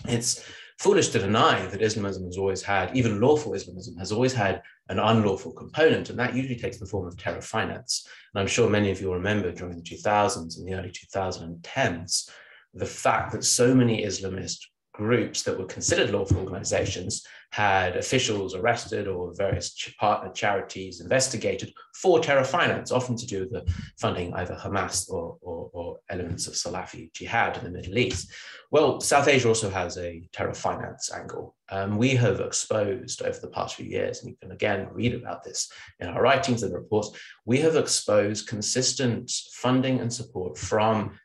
it's 0.09 0.43
foolish 0.81 1.09
to 1.11 1.19
deny 1.19 1.67
that 1.67 1.83
Islamism 1.83 2.25
has 2.25 2.39
always 2.39 2.63
had, 2.63 2.97
even 2.97 3.21
lawful 3.21 3.53
Islamism 3.53 3.99
has 3.99 4.13
always 4.13 4.33
had 4.33 4.63
an 4.89 4.99
unlawful 4.99 5.53
component, 5.53 6.09
and 6.09 6.19
that 6.19 6.35
usually 6.35 6.59
takes 6.59 6.79
the 6.79 6.87
form 6.87 7.07
of 7.07 7.19
terror 7.19 7.43
finance. 7.43 8.07
And 8.33 8.41
I'm 8.41 8.47
sure 8.47 8.69
many 8.69 8.91
of 8.91 8.99
you 8.99 9.09
will 9.09 9.17
remember 9.17 9.53
during 9.53 9.77
the 9.77 9.83
2000s 9.83 10.57
and 10.57 10.67
the 10.67 10.73
early 10.73 10.91
2010s, 10.91 12.31
the 12.73 12.87
fact 12.87 13.33
that 13.33 13.45
so 13.45 13.75
many 13.75 14.07
Islamist 14.07 14.61
groups 15.01 15.43
that 15.43 15.59
were 15.59 15.65
considered 15.65 16.11
lawful 16.11 16.37
organizations 16.37 17.27
had 17.53 17.97
officials 17.97 18.55
arrested 18.55 19.09
or 19.09 19.33
various 19.35 19.71
partner 19.99 20.31
charities 20.33 21.01
investigated 21.01 21.73
for 21.95 22.21
terror 22.21 22.45
finance, 22.45 22.93
often 22.93 23.17
to 23.17 23.27
do 23.27 23.41
with 23.41 23.51
the 23.51 23.65
funding 23.99 24.33
either 24.35 24.55
Hamas 24.55 25.11
or, 25.11 25.39
or, 25.41 25.71
or, 25.73 25.97
elements 26.11 26.49
of 26.49 26.55
Salafi 26.55 27.11
jihad 27.13 27.57
in 27.57 27.65
the 27.65 27.71
Middle 27.71 27.97
East. 27.97 28.31
Well, 28.73 29.01
South 29.01 29.29
Asia 29.29 29.49
also 29.49 29.71
has 29.71 29.97
a 29.97 30.23
terror 30.33 30.55
finance 30.55 31.11
angle. 31.13 31.57
Um, 31.71 31.97
we 31.97 32.11
have 32.17 32.41
exposed 32.41 33.23
over 33.23 33.39
the 33.41 33.55
past 33.57 33.77
few 33.77 33.87
years, 33.87 34.21
and 34.21 34.31
you 34.31 34.37
can 34.43 34.51
again 34.53 34.89
read 34.93 35.15
about 35.15 35.45
this 35.45 35.71
in 36.01 36.09
our 36.09 36.21
writings 36.21 36.63
and 36.63 36.75
reports, 36.75 37.11
we 37.47 37.59
have 37.61 37.77
exposed 37.77 38.49
consistent 38.49 39.31
funding 39.53 40.01
and 40.01 40.13
support 40.13 40.59
from 40.59 41.19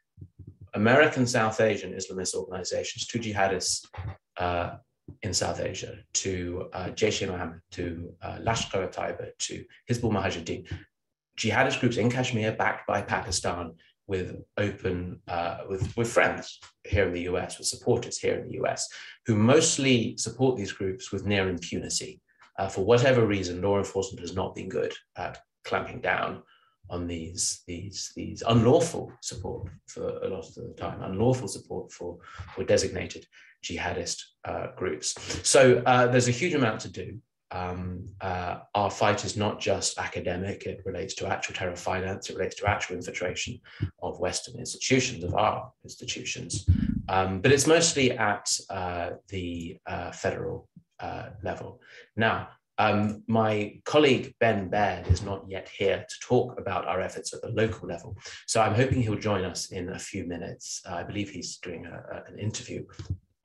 American 0.75 1.25
South 1.25 1.61
Asian 1.61 1.93
Islamist 1.93 2.35
organizations 2.35 3.07
to 3.07 3.19
jihadists 3.19 3.85
uh, 4.37 4.71
in 5.21 5.33
South 5.33 5.59
Asia 5.59 5.97
to 6.13 6.69
uh, 6.73 6.87
Jaish-e-Mohammed, 6.87 7.61
to 7.71 8.13
uh, 8.21 8.37
Lashkar-e-Taiba, 8.41 9.29
to 9.39 9.63
Hizbul 9.89 10.11
Mujahideen, 10.11 10.65
jihadist 11.37 11.79
groups 11.79 11.97
in 11.97 12.09
Kashmir 12.09 12.51
backed 12.53 12.87
by 12.87 13.01
Pakistan 13.01 13.73
with 14.07 14.35
open, 14.57 15.19
uh, 15.27 15.59
with, 15.69 15.95
with 15.97 16.11
friends 16.11 16.59
here 16.83 17.07
in 17.07 17.13
the 17.13 17.23
US, 17.23 17.57
with 17.57 17.67
supporters 17.67 18.17
here 18.17 18.35
in 18.35 18.47
the 18.47 18.61
US, 18.63 18.87
who 19.25 19.35
mostly 19.35 20.15
support 20.17 20.57
these 20.57 20.71
groups 20.71 21.11
with 21.11 21.25
near 21.25 21.49
impunity. 21.49 22.21
Uh, 22.57 22.67
for 22.67 22.85
whatever 22.85 23.25
reason, 23.25 23.61
law 23.61 23.77
enforcement 23.77 24.21
has 24.21 24.35
not 24.35 24.55
been 24.55 24.69
good 24.69 24.93
at 25.17 25.39
clamping 25.63 25.99
down 26.01 26.43
on 26.89 27.07
these 27.07 27.63
these 27.67 28.11
these 28.15 28.43
unlawful 28.47 29.11
support 29.21 29.69
for 29.87 30.07
a 30.23 30.29
lot 30.29 30.47
of 30.47 30.55
the 30.55 30.73
time, 30.77 31.01
unlawful 31.01 31.47
support 31.47 31.91
for 31.91 32.17
for 32.53 32.63
designated 32.63 33.25
jihadist 33.63 34.21
uh, 34.45 34.67
groups. 34.75 35.15
So 35.43 35.81
uh, 35.85 36.07
there's 36.07 36.27
a 36.27 36.31
huge 36.31 36.53
amount 36.53 36.81
to 36.81 36.89
do. 36.89 37.19
Um, 37.51 38.05
uh, 38.21 38.57
our 38.73 38.91
fight 38.91 39.23
is 39.23 39.37
not 39.37 39.59
just 39.59 39.97
academic, 39.97 40.65
it 40.65 40.81
relates 40.83 41.13
to 41.15 41.27
actual 41.27 41.55
terror 41.55 41.75
finance, 41.75 42.29
it 42.29 42.35
relates 42.35 42.55
to 42.55 42.69
actual 42.69 42.95
infiltration 42.97 43.61
of 44.01 44.19
Western 44.19 44.59
institutions, 44.59 45.23
of 45.23 45.35
our 45.35 45.71
institutions. 45.83 46.67
Um, 47.07 47.39
but 47.41 47.51
it's 47.51 47.67
mostly 47.67 48.11
at 48.11 48.49
uh, 48.69 49.11
the 49.29 49.77
uh, 49.85 50.11
federal 50.11 50.67
uh, 50.99 51.29
level. 51.43 51.81
Now, 52.15 52.49
um, 52.77 53.23
my 53.27 53.79
colleague 53.85 54.33
Ben 54.39 54.69
Baird 54.69 55.07
is 55.07 55.21
not 55.21 55.43
yet 55.47 55.69
here 55.69 56.05
to 56.07 56.15
talk 56.21 56.59
about 56.59 56.87
our 56.87 57.01
efforts 57.01 57.33
at 57.33 57.41
the 57.41 57.49
local 57.49 57.87
level. 57.87 58.17
So 58.47 58.61
I'm 58.61 58.75
hoping 58.75 59.01
he'll 59.01 59.15
join 59.15 59.45
us 59.45 59.71
in 59.71 59.89
a 59.89 59.99
few 59.99 60.25
minutes. 60.25 60.81
Uh, 60.89 60.95
I 60.95 61.03
believe 61.03 61.29
he's 61.29 61.57
doing 61.57 61.85
a, 61.85 62.03
a, 62.15 62.31
an 62.31 62.39
interview 62.39 62.85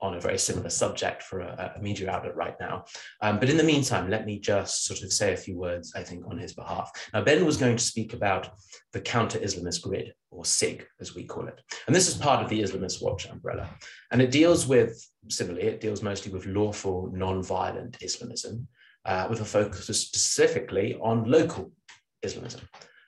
on 0.01 0.15
a 0.15 0.19
very 0.19 0.37
similar 0.37 0.69
subject 0.69 1.21
for 1.23 1.41
a, 1.41 1.73
a 1.77 1.81
media 1.81 2.09
outlet 2.09 2.35
right 2.35 2.55
now. 2.59 2.83
Um, 3.21 3.39
but 3.39 3.49
in 3.49 3.57
the 3.57 3.63
meantime, 3.63 4.09
let 4.09 4.25
me 4.25 4.39
just 4.39 4.85
sort 4.85 5.03
of 5.03 5.13
say 5.13 5.33
a 5.33 5.37
few 5.37 5.57
words, 5.57 5.93
I 5.95 6.01
think, 6.01 6.25
on 6.27 6.37
his 6.37 6.53
behalf. 6.53 6.91
Now, 7.13 7.23
Ben 7.23 7.45
was 7.45 7.57
going 7.57 7.77
to 7.77 7.83
speak 7.83 8.13
about 8.13 8.49
the 8.93 9.01
counter 9.01 9.37
Islamist 9.39 9.83
grid, 9.83 10.13
or 10.31 10.43
CIG, 10.43 10.87
as 10.99 11.13
we 11.13 11.25
call 11.25 11.47
it. 11.47 11.61
And 11.85 11.95
this 11.95 12.07
is 12.07 12.15
part 12.15 12.43
of 12.43 12.49
the 12.49 12.61
Islamist 12.61 13.03
Watch 13.03 13.27
umbrella. 13.27 13.69
And 14.11 14.21
it 14.21 14.31
deals 14.31 14.65
with, 14.65 15.07
similarly, 15.29 15.67
it 15.67 15.81
deals 15.81 16.01
mostly 16.01 16.31
with 16.31 16.47
lawful, 16.47 17.11
non-violent 17.13 17.97
Islamism, 18.01 18.67
uh, 19.05 19.27
with 19.29 19.41
a 19.41 19.45
focus 19.45 19.85
specifically 19.99 20.95
on 21.01 21.29
local 21.29 21.71
Islamism. 22.21 22.61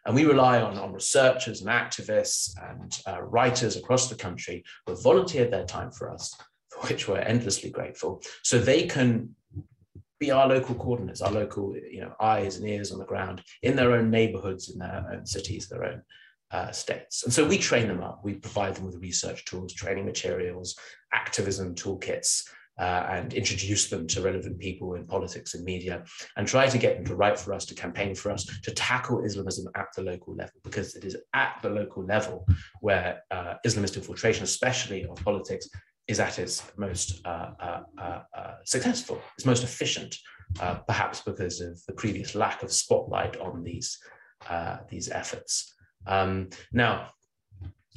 And 0.06 0.16
we 0.16 0.26
rely 0.26 0.62
on, 0.62 0.78
on 0.78 0.92
researchers 0.92 1.62
and 1.62 1.70
activists 1.70 2.52
and 2.72 2.98
uh, 3.08 3.22
writers 3.22 3.78
across 3.78 4.10
the 4.10 4.16
country 4.16 4.64
who 4.86 4.94
have 4.94 5.04
volunteered 5.04 5.52
their 5.52 5.66
time 5.66 5.92
for 5.92 6.12
us 6.12 6.36
for 6.70 6.88
which 6.88 7.08
we're 7.08 7.20
endlessly 7.20 7.70
grateful. 7.70 8.22
So 8.44 8.60
they 8.60 8.86
can 8.88 9.36
be 10.20 10.32
our 10.32 10.48
local 10.48 10.76
coordinates, 10.76 11.22
our 11.22 11.32
local 11.32 11.76
you 11.78 12.02
know, 12.02 12.14
eyes 12.20 12.58
and 12.58 12.68
ears 12.68 12.92
on 12.92 13.00
the 13.00 13.06
ground 13.06 13.42
in 13.62 13.76
their 13.76 13.94
own 13.94 14.10
neighborhoods, 14.10 14.70
in 14.70 14.80
their 14.80 15.06
own 15.12 15.26
cities, 15.26 15.68
their 15.68 15.86
own 15.86 16.02
uh, 16.52 16.72
states. 16.72 17.24
And 17.24 17.34
so 17.34 17.48
we 17.48 17.58
train 17.58 17.88
them 17.88 18.04
up. 18.04 18.22
We 18.24 18.36
provide 18.36 18.76
them 18.76 18.86
with 18.86 19.02
research 19.02 19.46
tools, 19.46 19.74
training 19.74 20.06
materials, 20.06 20.78
activism 21.14 21.76
toolkits, 21.76 22.44
uh, 22.80 23.06
and 23.10 23.34
introduce 23.34 23.90
them 23.90 24.08
to 24.08 24.22
relevant 24.22 24.60
people 24.60 24.96
in 24.96 25.06
politics 25.06 25.54
and 25.54 25.64
media 25.64 26.04
and 26.38 26.48
try 26.48 26.68
to 26.68 26.78
get 26.78 26.96
them 26.96 27.06
to 27.06 27.16
write 27.16 27.38
for 27.38 27.54
us, 27.54 27.66
to 27.66 27.76
campaign 27.76 28.16
for 28.16 28.32
us, 28.32 28.46
to 28.46 28.72
tackle 28.72 29.24
Islamism 29.24 29.68
at 29.76 29.88
the 29.96 30.02
local 30.02 30.36
level, 30.36 30.56
because 30.64 30.96
it 30.96 31.06
is 31.06 31.16
at 31.34 31.60
the 31.62 31.70
local 31.70 32.04
level 32.04 32.46
where 32.82 33.22
uh, 33.32 33.56
Islamist 33.66 33.96
infiltration, 33.96 34.44
especially 34.44 35.06
of 35.06 35.16
politics, 35.24 35.70
is 36.08 36.20
at 36.20 36.40
its 36.40 36.64
most 36.78 37.26
uh, 37.26 37.52
uh, 37.60 37.82
uh, 37.98 38.20
uh 38.36 38.54
successful, 38.66 39.22
its 39.38 39.46
most 39.46 39.64
efficient, 39.64 40.18
perhaps 40.88 41.22
because 41.22 41.62
of 41.62 41.80
the 41.88 41.94
previous 41.94 42.36
lack 42.36 42.62
of 42.64 42.72
spotlight 42.72 43.38
on 43.38 43.64
these, 43.64 43.98
these 44.90 45.10
efforts. 45.10 45.74
Um, 46.06 46.50
now, 46.74 47.12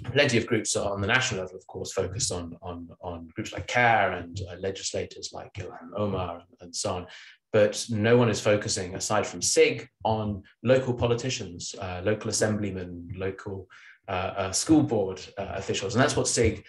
plenty 0.05 0.39
of 0.39 0.47
groups 0.47 0.77
on 0.77 1.01
the 1.01 1.07
national 1.07 1.41
level, 1.41 1.57
of 1.57 1.67
course, 1.67 1.93
focused 1.93 2.33
on, 2.33 2.57
on, 2.63 2.89
on 3.01 3.29
groups 3.35 3.53
like 3.53 3.67
CAIR 3.67 4.13
and 4.13 4.41
legislators 4.59 5.31
like 5.33 5.53
Ilhan 5.55 5.91
Omar 5.97 6.43
and 6.61 6.75
so 6.75 6.97
on. 6.97 7.07
But 7.53 7.87
no 7.89 8.17
one 8.19 8.29
is 8.29 8.41
focusing, 8.41 8.95
aside 8.95 9.27
from 9.27 9.41
CIG, 9.41 9.89
on 10.05 10.43
local 10.63 10.93
politicians, 10.93 11.75
local 12.03 12.29
assemblymen, 12.29 13.09
local 13.17 13.69
uh, 14.09 14.33
uh, 14.37 14.53
school 14.53 14.85
board 14.85 15.21
uh, 15.37 15.55
officials. 15.57 15.97
And 15.97 16.03
that's 16.03 16.15
what 16.15 16.29
CIG 16.29 16.65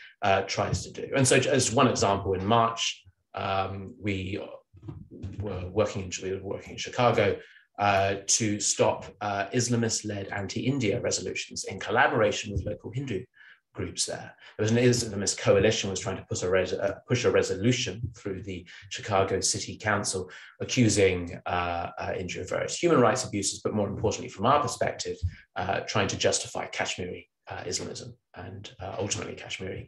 tries 0.47 0.81
to 0.83 0.91
do. 0.91 1.07
And 1.15 1.27
so, 1.27 1.35
as 1.35 1.71
one 1.71 1.87
example, 1.87 2.33
in 2.33 2.43
March, 2.43 3.05
um, 3.35 3.93
we 4.01 4.39
were 5.39 5.69
working 5.69 6.03
in, 6.03 6.11
we 6.23 6.35
were 6.35 6.41
working 6.41 6.71
in 6.71 6.77
Chicago 6.77 7.37
uh, 7.77 8.15
to 8.25 8.59
stop 8.59 9.05
uh, 9.21 9.45
Islamist-led 9.53 10.27
anti-India 10.27 10.99
resolutions 10.99 11.65
in 11.65 11.79
collaboration 11.79 12.51
with 12.51 12.65
local 12.65 12.91
Hindu 12.91 13.23
groups 13.77 14.07
there. 14.07 14.33
There 14.57 14.63
was 14.63 14.71
an 14.71 14.77
Islamist 14.77 15.37
coalition 15.37 15.91
was 15.91 15.99
trying 15.99 16.17
to 16.17 16.25
push 16.27 16.41
a, 16.41 16.49
res- 16.49 16.73
uh, 16.73 16.95
push 17.07 17.25
a 17.25 17.31
resolution 17.31 18.01
through 18.17 18.41
the 18.41 18.67
Chicago 18.89 19.39
City 19.39 19.77
Council 19.77 20.31
accusing 20.59 21.39
uh, 21.45 21.91
uh, 21.99 22.13
India 22.17 22.41
of 22.41 22.49
various 22.49 22.75
human 22.75 22.99
rights 22.99 23.23
abuses, 23.23 23.61
but 23.63 23.75
more 23.75 23.87
importantly, 23.87 24.29
from 24.29 24.47
our 24.47 24.59
perspective, 24.59 25.17
uh, 25.55 25.81
trying 25.81 26.07
to 26.07 26.17
justify 26.17 26.65
Kashmiri 26.65 27.29
uh, 27.49 27.63
Islamism 27.65 28.13
and 28.35 28.71
ultimately 28.99 29.35
Kashmiri 29.35 29.87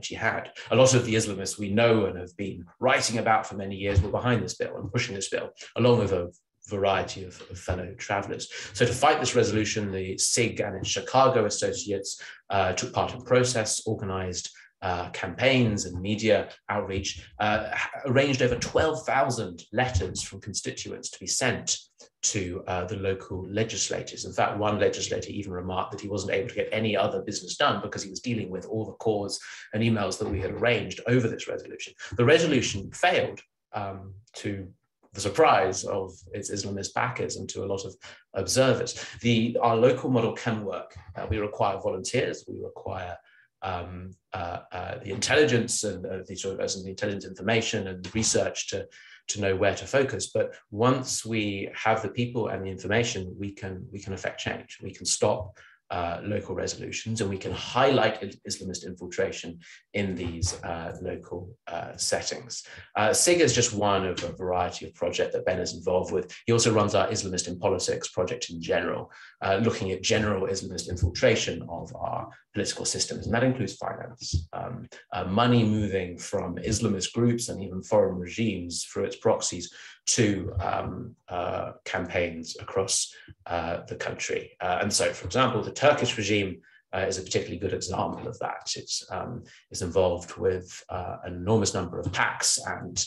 jihad. 0.00 0.50
A 0.70 0.76
lot 0.76 0.94
of 0.94 1.04
the 1.06 1.14
Islamists 1.14 1.58
we 1.58 1.70
know 1.70 2.04
and 2.06 2.18
have 2.18 2.36
been 2.36 2.64
writing 2.78 3.18
about 3.18 3.46
for 3.46 3.56
many 3.56 3.76
years 3.76 4.00
were 4.00 4.10
behind 4.10 4.42
this 4.42 4.54
bill 4.54 4.76
and 4.76 4.92
pushing 4.92 5.14
this 5.14 5.30
bill, 5.30 5.50
along 5.76 5.98
with 5.98 6.12
a 6.12 6.30
variety 6.68 7.24
of, 7.24 7.40
of, 7.50 7.58
fellow 7.58 7.92
travelers. 7.98 8.50
So 8.72 8.86
to 8.86 8.92
fight 8.92 9.20
this 9.20 9.34
resolution, 9.34 9.92
the 9.92 10.16
CIG 10.18 10.60
and 10.60 10.76
its 10.76 10.88
Chicago 10.88 11.44
associates 11.44 12.20
uh, 12.50 12.72
took 12.72 12.92
part 12.92 13.14
in 13.14 13.22
process, 13.22 13.86
organized 13.86 14.50
uh, 14.82 15.08
campaigns 15.10 15.86
and 15.86 16.00
media 16.00 16.48
outreach, 16.68 17.26
uh, 17.38 17.74
arranged 18.06 18.42
over 18.42 18.56
12,000 18.56 19.64
letters 19.72 20.22
from 20.22 20.40
constituents 20.40 21.10
to 21.10 21.18
be 21.18 21.26
sent 21.26 21.78
to 22.20 22.62
uh, 22.66 22.84
the 22.84 22.96
local 22.96 23.46
legislators. 23.48 24.24
In 24.24 24.32
fact, 24.32 24.58
one 24.58 24.78
legislator 24.78 25.30
even 25.30 25.52
remarked 25.52 25.92
that 25.92 26.00
he 26.00 26.08
wasn't 26.08 26.32
able 26.32 26.48
to 26.48 26.54
get 26.54 26.68
any 26.72 26.96
other 26.96 27.22
business 27.22 27.56
done 27.56 27.80
because 27.82 28.02
he 28.02 28.10
was 28.10 28.20
dealing 28.20 28.50
with 28.50 28.66
all 28.66 28.84
the 28.84 28.92
calls 28.92 29.40
and 29.72 29.82
emails 29.82 30.18
that 30.18 30.28
we 30.28 30.40
had 30.40 30.52
arranged 30.52 31.00
over 31.06 31.28
this 31.28 31.48
resolution. 31.48 31.92
The 32.16 32.24
resolution 32.24 32.90
failed 32.92 33.40
um, 33.72 34.14
to 34.34 34.68
the 35.14 35.20
surprise 35.20 35.84
of 35.84 36.12
its 36.32 36.50
Islamist 36.50 36.92
backers 36.92 37.36
and 37.36 37.48
to 37.48 37.64
a 37.64 37.66
lot 37.66 37.84
of 37.84 37.94
observers. 38.34 39.04
The, 39.20 39.56
our 39.62 39.76
local 39.76 40.10
model 40.10 40.32
can 40.32 40.64
work. 40.64 40.94
Uh, 41.16 41.26
we 41.30 41.38
require 41.38 41.78
volunteers, 41.78 42.44
we 42.48 42.60
require 42.62 43.16
um, 43.62 44.10
uh, 44.32 44.58
uh, 44.72 44.98
the 44.98 45.10
intelligence 45.10 45.84
and 45.84 46.04
uh, 46.04 46.18
the 46.26 46.36
sort 46.36 46.60
of 46.60 46.82
the 46.82 46.90
intelligence 46.90 47.24
information 47.24 47.86
and 47.86 48.14
research 48.14 48.68
to, 48.68 48.86
to 49.28 49.40
know 49.40 49.56
where 49.56 49.74
to 49.74 49.86
focus. 49.86 50.30
But 50.34 50.54
once 50.70 51.24
we 51.24 51.70
have 51.74 52.02
the 52.02 52.10
people 52.10 52.48
and 52.48 52.64
the 52.64 52.70
information, 52.70 53.34
we 53.38 53.52
can, 53.52 53.86
we 53.90 54.00
can 54.00 54.12
affect 54.12 54.40
change. 54.40 54.78
We 54.82 54.92
can 54.92 55.06
stop 55.06 55.56
uh, 55.90 56.20
local 56.22 56.54
resolutions, 56.54 57.20
and 57.20 57.30
we 57.30 57.38
can 57.38 57.52
highlight 57.52 58.20
Islamist 58.48 58.86
infiltration 58.86 59.58
in 59.92 60.14
these 60.14 60.62
uh, 60.62 60.96
local 61.02 61.56
uh, 61.66 61.96
settings. 61.96 62.64
Uh, 62.96 63.12
CIG 63.12 63.40
is 63.40 63.54
just 63.54 63.74
one 63.74 64.06
of 64.06 64.22
a 64.24 64.32
variety 64.32 64.86
of 64.86 64.94
projects 64.94 65.34
that 65.34 65.46
Ben 65.46 65.60
is 65.60 65.74
involved 65.74 66.12
with. 66.12 66.34
He 66.46 66.52
also 66.52 66.72
runs 66.72 66.94
our 66.94 67.08
Islamist 67.08 67.48
in 67.48 67.58
Politics 67.58 68.08
project 68.08 68.50
in 68.50 68.60
general, 68.60 69.10
uh, 69.42 69.60
looking 69.62 69.90
at 69.92 70.02
general 70.02 70.46
Islamist 70.46 70.88
infiltration 70.88 71.62
of 71.68 71.94
our 71.94 72.30
political 72.54 72.84
systems, 72.84 73.26
and 73.26 73.34
that 73.34 73.44
includes 73.44 73.74
finance. 73.74 74.48
Um, 74.52 74.88
uh, 75.12 75.24
money 75.24 75.64
moving 75.64 76.16
from 76.16 76.56
Islamist 76.56 77.12
groups 77.12 77.48
and 77.48 77.62
even 77.62 77.82
foreign 77.82 78.16
regimes 78.16 78.84
through 78.84 79.04
its 79.04 79.16
proxies 79.16 79.72
to 80.06 80.52
um, 80.60 81.16
uh, 81.28 81.72
campaigns 81.84 82.56
across 82.60 83.12
uh, 83.46 83.78
the 83.88 83.96
country. 83.96 84.52
Uh, 84.60 84.78
and 84.80 84.92
so, 84.92 85.12
for 85.12 85.26
example, 85.26 85.62
the 85.62 85.72
Turkish 85.72 86.16
regime 86.16 86.60
uh, 86.94 87.00
is 87.00 87.18
a 87.18 87.22
particularly 87.22 87.58
good 87.58 87.72
example 87.72 88.28
of 88.28 88.38
that. 88.38 88.72
It's, 88.76 89.04
um, 89.10 89.42
it's 89.70 89.82
involved 89.82 90.36
with 90.36 90.84
uh, 90.88 91.16
an 91.24 91.34
enormous 91.34 91.74
number 91.74 91.98
of 91.98 92.06
PACs 92.12 92.58
and 92.66 93.04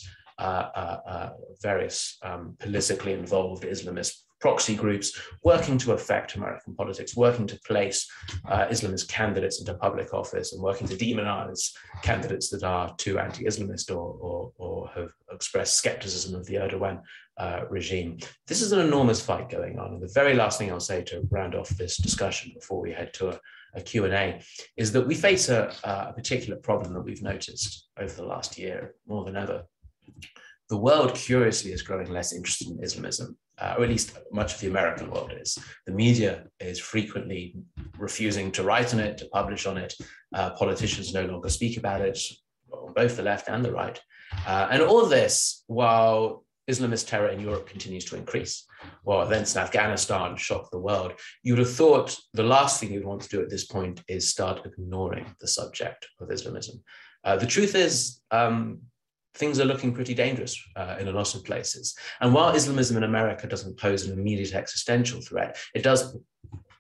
various 1.62 2.18
um, 2.24 2.56
politically 2.60 3.14
involved 3.14 3.64
Islamist 3.64 4.14
proxy 4.40 4.76
groups 4.76 5.20
working 5.44 5.78
to 5.80 5.94
affect 5.94 6.36
American 6.36 6.76
politics, 6.76 7.16
working 7.16 7.48
to 7.48 7.60
place 7.62 8.10
uh, 8.46 8.68
Islamist 8.68 9.08
candidates 9.08 9.60
into 9.60 9.74
public 9.76 10.14
office 10.14 10.54
and 10.54 10.62
working 10.62 10.88
to 10.88 10.96
demonize 10.96 11.72
candidates 12.04 12.50
that 12.50 12.64
are 12.64 12.94
too 12.98 13.20
anti-Islamist 13.20 13.90
or, 13.90 14.16
or, 14.20 14.52
or, 14.58 14.88
have 14.90 15.12
expressed 15.32 15.78
skepticism 15.78 16.36
of 16.36 16.46
the 16.46 16.56
Erdogan 16.56 17.02
uh, 17.38 17.62
regime. 17.70 18.18
This 18.48 18.62
is 18.62 18.72
an 18.72 18.80
enormous 18.80 19.24
fight 19.24 19.50
going 19.50 19.80
on. 19.80 19.94
And 19.94 20.02
the 20.02 20.12
very 20.14 20.34
last 20.34 20.58
thing 20.58 20.72
I'll 20.72 20.80
say 20.80 21.04
to 21.04 21.28
round 21.30 21.56
off 21.56 21.70
this 21.70 21.98
discussion 21.98 22.52
before 22.54 22.82
we 22.82 22.92
head 22.92 23.14
to 23.16 23.30
a, 23.30 23.40
a 23.76 23.82
Q&A 23.82 24.42
is 24.76 24.92
that 24.92 25.06
we 25.06 25.16
face 25.16 25.50
a, 25.50 25.74
a 25.84 26.14
particular 26.14 26.58
problem 26.60 26.94
that 26.94 27.02
we've 27.02 27.22
noticed 27.22 27.90
over 28.00 28.14
the 28.14 28.26
last 28.26 28.58
year 28.58 28.96
more 29.08 29.26
than 29.26 29.36
ever. 29.36 29.64
The 30.70 30.78
world 30.78 31.16
curiously 31.16 31.72
is 31.72 31.82
growing 31.82 32.12
less 32.12 32.34
interested 32.34 32.68
in 32.68 32.84
Islamism 32.84 33.38
uh, 33.60 33.76
or 33.78 33.84
at 33.84 33.90
least 33.90 34.18
much 34.32 34.54
of 34.54 34.60
the 34.60 34.68
American 34.68 35.10
world 35.10 35.34
is. 35.40 35.58
The 35.86 35.94
media 35.94 36.46
is 36.60 36.80
frequently 36.80 37.56
refusing 37.98 38.52
to 38.54 38.64
write 38.64 38.94
on 38.94 39.00
it, 39.00 39.18
to 39.20 39.26
publish 39.28 39.66
on 39.66 39.78
it. 39.78 39.94
Uh, 40.34 40.52
politicians 40.52 41.14
no 41.14 41.26
longer 41.26 41.50
speak 41.50 41.78
about 41.78 42.02
it 42.02 42.20
on 42.72 42.94
both 42.94 43.18
the 43.18 43.24
left 43.24 43.50
and 43.50 43.64
the 43.66 43.72
right. 43.72 44.00
Uh, 44.46 44.68
and 44.72 44.82
all 44.82 45.06
this 45.06 45.64
while 45.68 46.44
Islamist 46.70 47.08
terror 47.08 47.30
in 47.30 47.40
Europe 47.40 47.68
continues 47.68 48.04
to 48.06 48.18
increase, 48.18 48.66
while 49.04 49.22
events 49.22 49.56
in 49.56 49.62
Afghanistan 49.62 50.36
shock 50.36 50.70
the 50.70 50.78
world, 50.78 51.14
you 51.42 51.54
would 51.54 51.66
have 51.66 51.74
thought 51.74 52.18
the 52.34 52.44
last 52.44 52.80
thing 52.80 52.92
you'd 52.92 53.06
want 53.06 53.22
to 53.22 53.30
do 53.30 53.42
at 53.42 53.50
this 53.50 53.66
point 53.66 54.04
is 54.10 54.30
start 54.30 54.66
ignoring 54.66 55.34
the 55.40 55.48
subject 55.48 56.08
of 56.20 56.30
Islamism. 56.30 56.84
Uh, 57.24 57.38
the 57.38 57.48
truth 57.48 57.74
is, 57.74 58.22
um, 58.32 58.82
things 59.38 59.60
are 59.60 59.66
looking 59.66 59.94
pretty 59.94 60.14
dangerous 60.14 60.60
uh, 60.76 60.98
in 61.00 61.08
a 61.08 61.12
lot 61.12 61.36
of 61.36 61.44
places. 61.44 61.96
And 62.22 62.34
while 62.34 62.56
Islamism 62.56 62.98
in 62.98 63.04
America 63.04 63.48
doesn't 63.48 63.78
pose 63.78 64.06
an 64.06 64.18
immediate 64.18 64.54
existential 64.54 65.22
threat, 65.22 65.58
it 65.74 65.84
does 65.84 66.18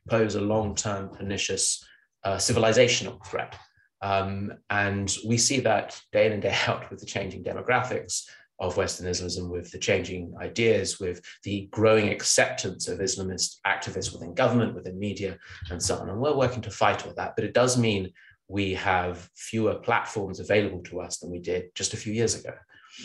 pose 0.09 0.35
a 0.35 0.41
long-term 0.41 1.09
pernicious 1.09 1.83
uh, 2.23 2.35
civilizational 2.35 3.23
threat. 3.25 3.55
Um, 4.01 4.53
and 4.69 5.15
we 5.25 5.37
see 5.37 5.59
that 5.61 5.99
day 6.11 6.27
in 6.27 6.33
and 6.33 6.41
day 6.41 6.55
out 6.67 6.89
with 6.89 6.99
the 6.99 7.05
changing 7.05 7.43
demographics 7.43 8.23
of 8.59 8.75
Western 8.75 9.07
Islamism, 9.07 9.51
with 9.51 9.71
the 9.71 9.77
changing 9.77 10.33
ideas, 10.41 10.99
with 10.99 11.21
the 11.43 11.67
growing 11.71 12.09
acceptance 12.09 12.87
of 12.87 12.99
Islamist 12.99 13.57
activists 13.67 14.11
within 14.11 14.33
government, 14.33 14.73
within 14.73 14.97
media, 14.97 15.37
and 15.69 15.81
so 15.81 15.95
on. 15.97 16.09
And 16.09 16.19
we're 16.19 16.35
working 16.35 16.63
to 16.63 16.71
fight 16.71 17.05
all 17.05 17.13
that. 17.17 17.35
But 17.35 17.45
it 17.45 17.53
does 17.53 17.77
mean 17.77 18.11
we 18.47 18.73
have 18.73 19.29
fewer 19.35 19.75
platforms 19.75 20.39
available 20.39 20.81
to 20.83 21.01
us 21.01 21.17
than 21.17 21.29
we 21.29 21.39
did 21.39 21.73
just 21.75 21.93
a 21.93 21.97
few 21.97 22.13
years 22.13 22.35
ago. 22.35 22.53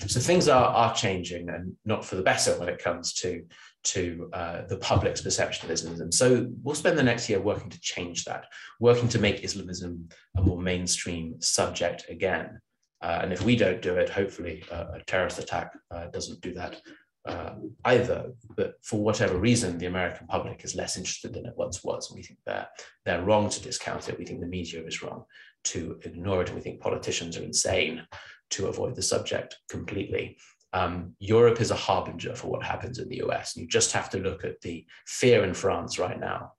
So 0.07 0.20
things 0.20 0.48
are, 0.48 0.64
are 0.64 0.94
changing 0.94 1.50
and 1.50 1.74
not 1.85 2.05
for 2.05 2.16
the 2.16 2.22
better 2.22 2.59
when 2.59 2.68
it 2.68 2.83
comes 2.83 3.12
to, 3.14 3.44
to 3.85 4.31
uh, 4.33 4.62
the 4.66 4.78
public's 4.78 5.20
perception 5.20 5.66
of 5.66 5.72
Islamism. 5.72 6.11
So 6.12 6.48
we'll 6.62 6.74
spend 6.74 6.96
the 6.96 7.02
next 7.02 7.28
year 7.28 7.40
working 7.40 7.68
to 7.70 7.81
change 7.81 8.24
that, 8.24 8.46
working 8.81 9.09
to 9.11 9.18
make 9.18 9.44
Islamism 9.44 10.09
a 10.37 10.42
more 10.42 10.61
mainstream 10.61 11.40
subject 11.42 12.07
again. 12.09 12.61
Uh, 13.02 13.18
and 13.22 13.33
if 13.33 13.42
we 13.42 13.57
don't 13.57 13.83
do 13.83 13.96
it, 13.96 14.09
hopefully 14.09 14.64
uh, 14.70 14.87
a 14.94 15.05
terrorist 15.07 15.38
attack 15.38 15.72
uh, 15.90 16.07
doesn't 16.07 16.40
do 16.40 16.55
that 16.55 16.81
uh, 17.25 17.55
either. 17.85 18.33
But 18.57 18.75
for 18.83 19.01
whatever 19.03 19.37
reason, 19.39 19.79
the 19.79 19.87
American 19.87 20.27
public 20.27 20.65
is 20.65 20.75
less 20.75 20.97
interested 20.97 21.35
than 21.35 21.47
it 21.47 21.57
once 21.57 21.85
was. 21.85 22.13
We 22.15 22.23
think 22.23 22.41
they're, 22.45 22.69
they're 23.05 23.23
wrong 23.23 23.49
to 23.51 23.63
discount 23.63 24.09
it. 24.09 24.19
We 24.19 24.25
think 24.25 24.41
the 24.41 24.47
media 24.47 24.85
is 24.85 25.03
wrong 25.03 25.25
to 25.65 25.99
ignore 26.03 26.43
it. 26.43 26.49
And 26.49 26.57
we 26.57 26.63
think 26.63 26.81
politicians 26.81 27.37
are 27.37 27.45
insane 27.45 28.03
to 28.51 28.67
avoid 28.67 28.95
the 28.97 29.03
subject 29.03 29.57
completely. 29.69 30.37
Um, 30.75 31.15
Europe 31.19 31.61
is 31.61 31.71
a 31.71 31.77
harbinger 31.77 32.35
for 32.35 32.49
what 32.49 32.63
happens 32.63 32.99
in 32.99 33.09
the 33.09 33.23
US. 33.25 33.57
You 33.57 33.67
just 33.67 33.93
have 33.93 34.09
to 34.11 34.19
look 34.19 34.45
at 34.45 34.61
the 34.63 34.87
fear 35.07 35.45
in 35.45 35.55
France 35.55 35.99
right 35.99 36.19
now 36.19 36.53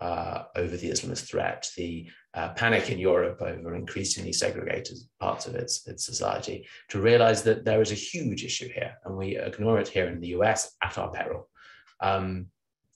uh, 0.00 0.44
over 0.56 0.76
the 0.76 0.90
Islamist 0.90 1.28
threat, 1.28 1.68
the 1.76 2.08
uh, 2.34 2.50
panic 2.50 2.90
in 2.90 2.98
Europe 2.98 3.40
over 3.40 3.74
increasingly 3.74 4.32
segregated 4.32 4.98
parts 5.20 5.46
of 5.46 5.54
its, 5.54 5.86
its 5.86 6.04
society, 6.04 6.66
to 6.88 7.00
realize 7.00 7.42
that 7.42 7.64
there 7.64 7.80
is 7.80 7.90
a 7.90 7.96
huge 7.96 8.44
issue 8.44 8.68
here 8.68 8.94
and 9.04 9.16
we 9.16 9.36
ignore 9.36 9.78
it 9.78 9.88
here 9.88 10.06
in 10.06 10.20
the 10.20 10.28
US 10.28 10.76
at 10.82 10.98
our 10.98 11.10
peril. 11.10 11.48
Um, 12.00 12.46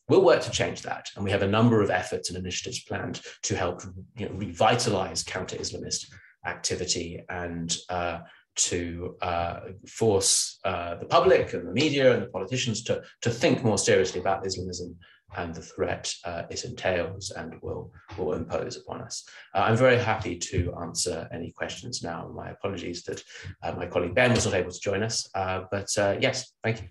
we'll 0.08 0.24
work 0.24 0.42
to 0.42 0.50
change 0.50 0.82
that. 0.82 1.08
And 1.16 1.24
we 1.24 1.30
have 1.30 1.42
a 1.42 1.48
number 1.48 1.80
of 1.82 1.90
efforts 1.90 2.28
and 2.28 2.38
initiatives 2.38 2.84
planned 2.84 3.20
to 3.42 3.56
help 3.56 3.82
you 4.16 4.28
know, 4.28 4.34
revitalize 4.34 5.22
counter-Islamist 5.22 6.06
activity 6.44 7.24
and 7.28 7.76
uh, 7.88 8.20
to 8.54 9.16
uh, 9.22 9.60
force 9.88 10.58
uh, 10.64 10.96
the 10.96 11.06
public 11.06 11.54
and 11.54 11.66
the 11.66 11.72
media 11.72 12.12
and 12.12 12.22
the 12.22 12.28
politicians 12.28 12.82
to, 12.84 13.02
to 13.22 13.30
think 13.30 13.64
more 13.64 13.78
seriously 13.78 14.20
about 14.20 14.46
Islamism 14.46 14.96
and 15.36 15.54
the 15.54 15.62
threat 15.62 16.12
uh, 16.24 16.42
it 16.50 16.64
entails 16.64 17.30
and 17.30 17.54
will, 17.62 17.92
will 18.18 18.34
impose 18.34 18.76
upon 18.76 19.00
us. 19.00 19.24
Uh, 19.54 19.60
I'm 19.60 19.76
very 19.76 19.98
happy 19.98 20.36
to 20.36 20.74
answer 20.80 21.28
any 21.32 21.50
questions 21.50 22.02
now. 22.02 22.30
My 22.34 22.50
apologies 22.50 23.02
that 23.04 23.22
uh, 23.62 23.72
my 23.72 23.86
colleague 23.86 24.14
Ben 24.14 24.32
was 24.32 24.44
not 24.44 24.54
able 24.54 24.70
to 24.70 24.80
join 24.80 25.02
us, 25.02 25.28
uh, 25.34 25.62
but 25.70 25.88
uh, 25.98 26.16
yes, 26.20 26.52
thank 26.62 26.82
you. 26.82 26.88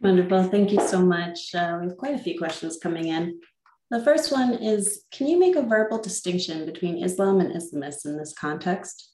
Wonderful, 0.00 0.44
thank 0.44 0.72
you 0.72 0.80
so 0.80 1.00
much. 1.00 1.54
Uh, 1.54 1.76
we 1.80 1.88
have 1.88 1.96
quite 1.96 2.14
a 2.14 2.18
few 2.18 2.38
questions 2.38 2.78
coming 2.82 3.08
in. 3.08 3.38
The 3.90 4.02
first 4.02 4.32
one 4.32 4.54
is, 4.54 5.04
can 5.10 5.26
you 5.26 5.38
make 5.38 5.56
a 5.56 5.62
verbal 5.62 6.00
distinction 6.00 6.64
between 6.64 7.02
Islam 7.02 7.40
and 7.40 7.52
Islamists 7.52 8.06
in 8.06 8.16
this 8.16 8.32
context? 8.32 9.09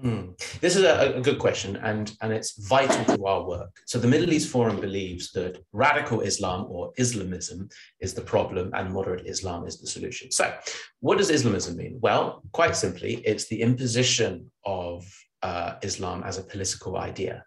Mm. 0.00 0.36
This 0.60 0.74
is 0.76 0.84
a, 0.84 1.16
a, 1.16 1.20
good 1.20 1.38
question, 1.38 1.76
and, 1.76 2.16
and 2.22 2.32
it's 2.32 2.66
vital 2.66 3.04
to 3.14 3.26
our 3.26 3.46
work. 3.46 3.76
So, 3.86 3.98
the 3.98 4.08
Middle 4.08 4.32
East 4.32 4.48
Forum 4.48 4.80
believes 4.80 5.30
that 5.32 5.62
radical 5.72 6.22
Islam 6.22 6.66
or 6.68 6.92
Islamism 6.96 7.68
is 8.00 8.14
the 8.14 8.22
problem 8.22 8.70
and 8.74 8.92
moderate 8.92 9.26
Islam 9.26 9.66
is 9.66 9.80
the 9.80 9.86
solution. 9.86 10.32
So, 10.32 10.52
what 11.00 11.18
does 11.18 11.30
Islamism 11.30 11.76
mean? 11.76 11.98
Well, 12.00 12.42
quite 12.52 12.74
simply, 12.74 13.16
it's 13.26 13.48
the 13.48 13.60
imposition 13.60 14.50
of 14.64 15.04
uh, 15.42 15.74
Islam 15.82 16.22
as 16.24 16.38
a 16.38 16.44
political 16.44 16.96
idea. 16.96 17.44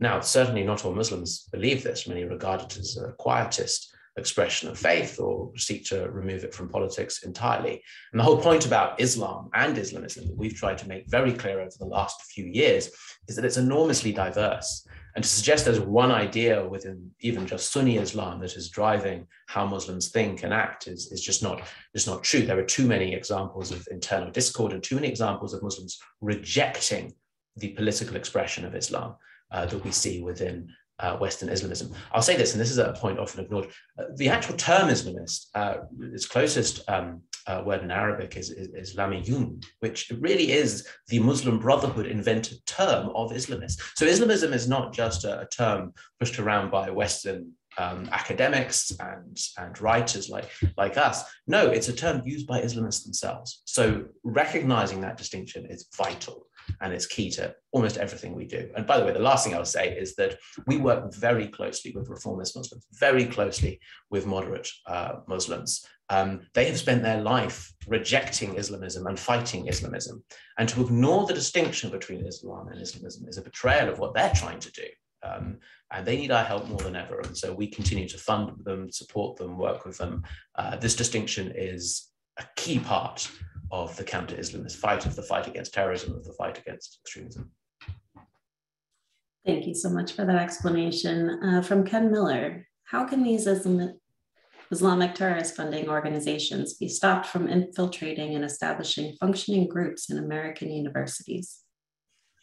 Now, 0.00 0.20
certainly 0.20 0.64
not 0.64 0.84
all 0.84 0.94
Muslims 0.94 1.48
believe 1.52 1.84
this, 1.84 2.08
many 2.08 2.24
regard 2.24 2.62
it 2.62 2.76
as 2.76 2.96
a 2.96 3.12
quietist 3.12 3.93
expression 4.16 4.68
of 4.68 4.78
faith 4.78 5.18
or 5.18 5.50
seek 5.56 5.84
to 5.86 6.08
remove 6.10 6.44
it 6.44 6.54
from 6.54 6.68
politics 6.68 7.24
entirely. 7.24 7.82
And 8.12 8.20
the 8.20 8.24
whole 8.24 8.40
point 8.40 8.64
about 8.66 9.00
Islam 9.00 9.50
and 9.54 9.76
Islamism 9.76 10.26
that 10.26 10.36
we've 10.36 10.54
tried 10.54 10.78
to 10.78 10.88
make 10.88 11.10
very 11.10 11.32
clear 11.32 11.60
over 11.60 11.72
the 11.78 11.86
last 11.86 12.22
few 12.22 12.46
years 12.46 12.90
is 13.28 13.36
that 13.36 13.44
it's 13.44 13.56
enormously 13.56 14.12
diverse. 14.12 14.86
And 15.14 15.22
to 15.22 15.30
suggest 15.30 15.64
there's 15.64 15.80
one 15.80 16.10
idea 16.10 16.66
within 16.66 17.10
even 17.20 17.46
just 17.46 17.72
Sunni 17.72 17.98
Islam 17.98 18.40
that 18.40 18.56
is 18.56 18.68
driving 18.68 19.26
how 19.46 19.66
Muslims 19.66 20.08
think 20.10 20.42
and 20.42 20.52
act 20.52 20.88
is, 20.88 21.10
is 21.12 21.20
just 21.20 21.42
not, 21.42 21.62
is 21.94 22.06
not 22.06 22.24
true. 22.24 22.42
There 22.42 22.58
are 22.58 22.64
too 22.64 22.86
many 22.86 23.14
examples 23.14 23.70
of 23.70 23.86
internal 23.90 24.30
discord 24.30 24.72
and 24.72 24.82
too 24.82 24.96
many 24.96 25.08
examples 25.08 25.54
of 25.54 25.62
Muslims 25.62 25.98
rejecting 26.20 27.14
the 27.56 27.70
political 27.70 28.16
expression 28.16 28.64
of 28.64 28.74
Islam 28.74 29.14
uh, 29.52 29.66
that 29.66 29.84
we 29.84 29.92
see 29.92 30.20
within 30.20 30.68
uh, 30.98 31.16
Western 31.16 31.48
Islamism. 31.48 31.92
I'll 32.12 32.22
say 32.22 32.36
this, 32.36 32.52
and 32.52 32.60
this 32.60 32.70
is 32.70 32.78
a 32.78 32.92
point 32.92 33.18
often 33.18 33.44
ignored. 33.44 33.68
Uh, 33.98 34.04
the 34.16 34.28
actual 34.28 34.56
term 34.56 34.88
Islamist, 34.88 35.46
uh, 35.54 35.76
its 36.12 36.26
closest 36.26 36.88
um, 36.88 37.22
uh, 37.46 37.62
word 37.64 37.82
in 37.82 37.90
Arabic 37.90 38.36
is, 38.36 38.50
is, 38.50 38.94
Islamiyun, 38.94 39.64
which 39.80 40.10
really 40.20 40.52
is 40.52 40.86
the 41.08 41.18
Muslim 41.18 41.58
Brotherhood 41.58 42.06
invented 42.06 42.64
term 42.66 43.10
of 43.14 43.32
Islamists. 43.32 43.80
So 43.96 44.06
Islamism 44.06 44.52
is 44.52 44.68
not 44.68 44.92
just 44.92 45.24
a, 45.24 45.40
a 45.40 45.46
term 45.46 45.92
pushed 46.18 46.38
around 46.38 46.70
by 46.70 46.90
Western 46.90 47.52
um, 47.76 48.08
academics 48.12 48.92
and, 49.00 49.36
and 49.58 49.80
writers 49.80 50.28
like, 50.28 50.48
like 50.76 50.96
us. 50.96 51.24
No, 51.46 51.66
it's 51.66 51.88
a 51.88 51.92
term 51.92 52.22
used 52.24 52.46
by 52.46 52.60
Islamists 52.60 53.04
themselves. 53.04 53.62
So 53.64 54.04
recognizing 54.22 55.00
that 55.00 55.16
distinction 55.16 55.66
is 55.66 55.88
vital 55.96 56.46
and 56.80 56.92
it's 56.92 57.06
key 57.06 57.30
to 57.30 57.54
almost 57.72 57.96
everything 57.96 58.34
we 58.34 58.46
do. 58.46 58.70
And 58.76 58.86
by 58.86 58.98
the 58.98 59.04
way, 59.04 59.12
the 59.12 59.18
last 59.18 59.44
thing 59.44 59.54
I'll 59.54 59.64
say 59.64 59.96
is 59.96 60.14
that 60.16 60.38
we 60.66 60.76
work 60.76 61.12
very 61.14 61.48
closely 61.48 61.92
with 61.92 62.08
reformist 62.08 62.56
Muslims, 62.56 62.86
very 62.92 63.26
closely 63.26 63.80
with 64.10 64.26
moderate 64.26 64.68
uh, 64.86 65.16
Muslims. 65.26 65.84
Um, 66.10 66.42
they 66.54 66.66
have 66.66 66.78
spent 66.78 67.02
their 67.02 67.20
life 67.20 67.72
rejecting 67.88 68.56
Islamism 68.56 69.06
and 69.06 69.18
fighting 69.18 69.68
Islamism. 69.68 70.22
And 70.58 70.68
to 70.68 70.82
ignore 70.82 71.26
the 71.26 71.34
distinction 71.34 71.90
between 71.90 72.26
Islam 72.26 72.68
and 72.68 72.80
Islamism 72.80 73.26
is 73.28 73.38
a 73.38 73.42
betrayal 73.42 73.88
of 73.88 73.98
what 73.98 74.14
they're 74.14 74.32
trying 74.34 74.60
to 74.60 74.72
do. 74.72 74.86
Um, 75.22 75.58
and 75.90 76.06
they 76.06 76.16
need 76.16 76.30
our 76.30 76.44
help 76.44 76.68
more 76.68 76.78
than 76.78 76.96
ever. 76.96 77.20
And 77.20 77.36
so 77.36 77.52
we 77.52 77.66
continue 77.66 78.08
to 78.08 78.18
fund 78.18 78.50
them, 78.64 78.90
support 78.90 79.36
them, 79.36 79.56
work 79.56 79.86
with 79.86 79.96
them. 79.96 80.22
Uh, 80.54 80.76
this 80.76 80.96
distinction 80.96 81.52
is 81.54 82.10
a 82.38 82.44
key 82.56 82.78
part 82.78 83.30
of 83.82 83.96
the 83.96 84.04
counter-Islamist 84.04 84.76
fight, 84.76 85.04
of 85.04 85.16
the 85.16 85.22
fight 85.22 85.46
against 85.48 85.74
terrorism, 85.74 86.14
of 86.14 86.24
the 86.24 86.32
fight 86.40 86.56
against 86.58 87.00
extremism. 87.02 87.50
Thank 89.44 89.66
you 89.66 89.74
so 89.74 89.90
much 89.90 90.12
for 90.12 90.24
that 90.24 90.36
explanation. 90.36 91.16
Uh, 91.42 91.60
from 91.60 91.84
Ken 91.84 92.10
Miller, 92.12 92.68
how 92.84 93.04
can 93.04 93.22
these 93.24 93.46
Islam 93.46 93.98
Islamic 94.70 95.14
terrorist 95.14 95.56
funding 95.56 95.88
organizations 95.88 96.74
be 96.74 96.88
stopped 96.88 97.26
from 97.26 97.48
infiltrating 97.48 98.34
and 98.36 98.44
establishing 98.44 99.16
functioning 99.20 99.68
groups 99.68 100.08
in 100.10 100.18
American 100.18 100.70
universities? 100.70 101.46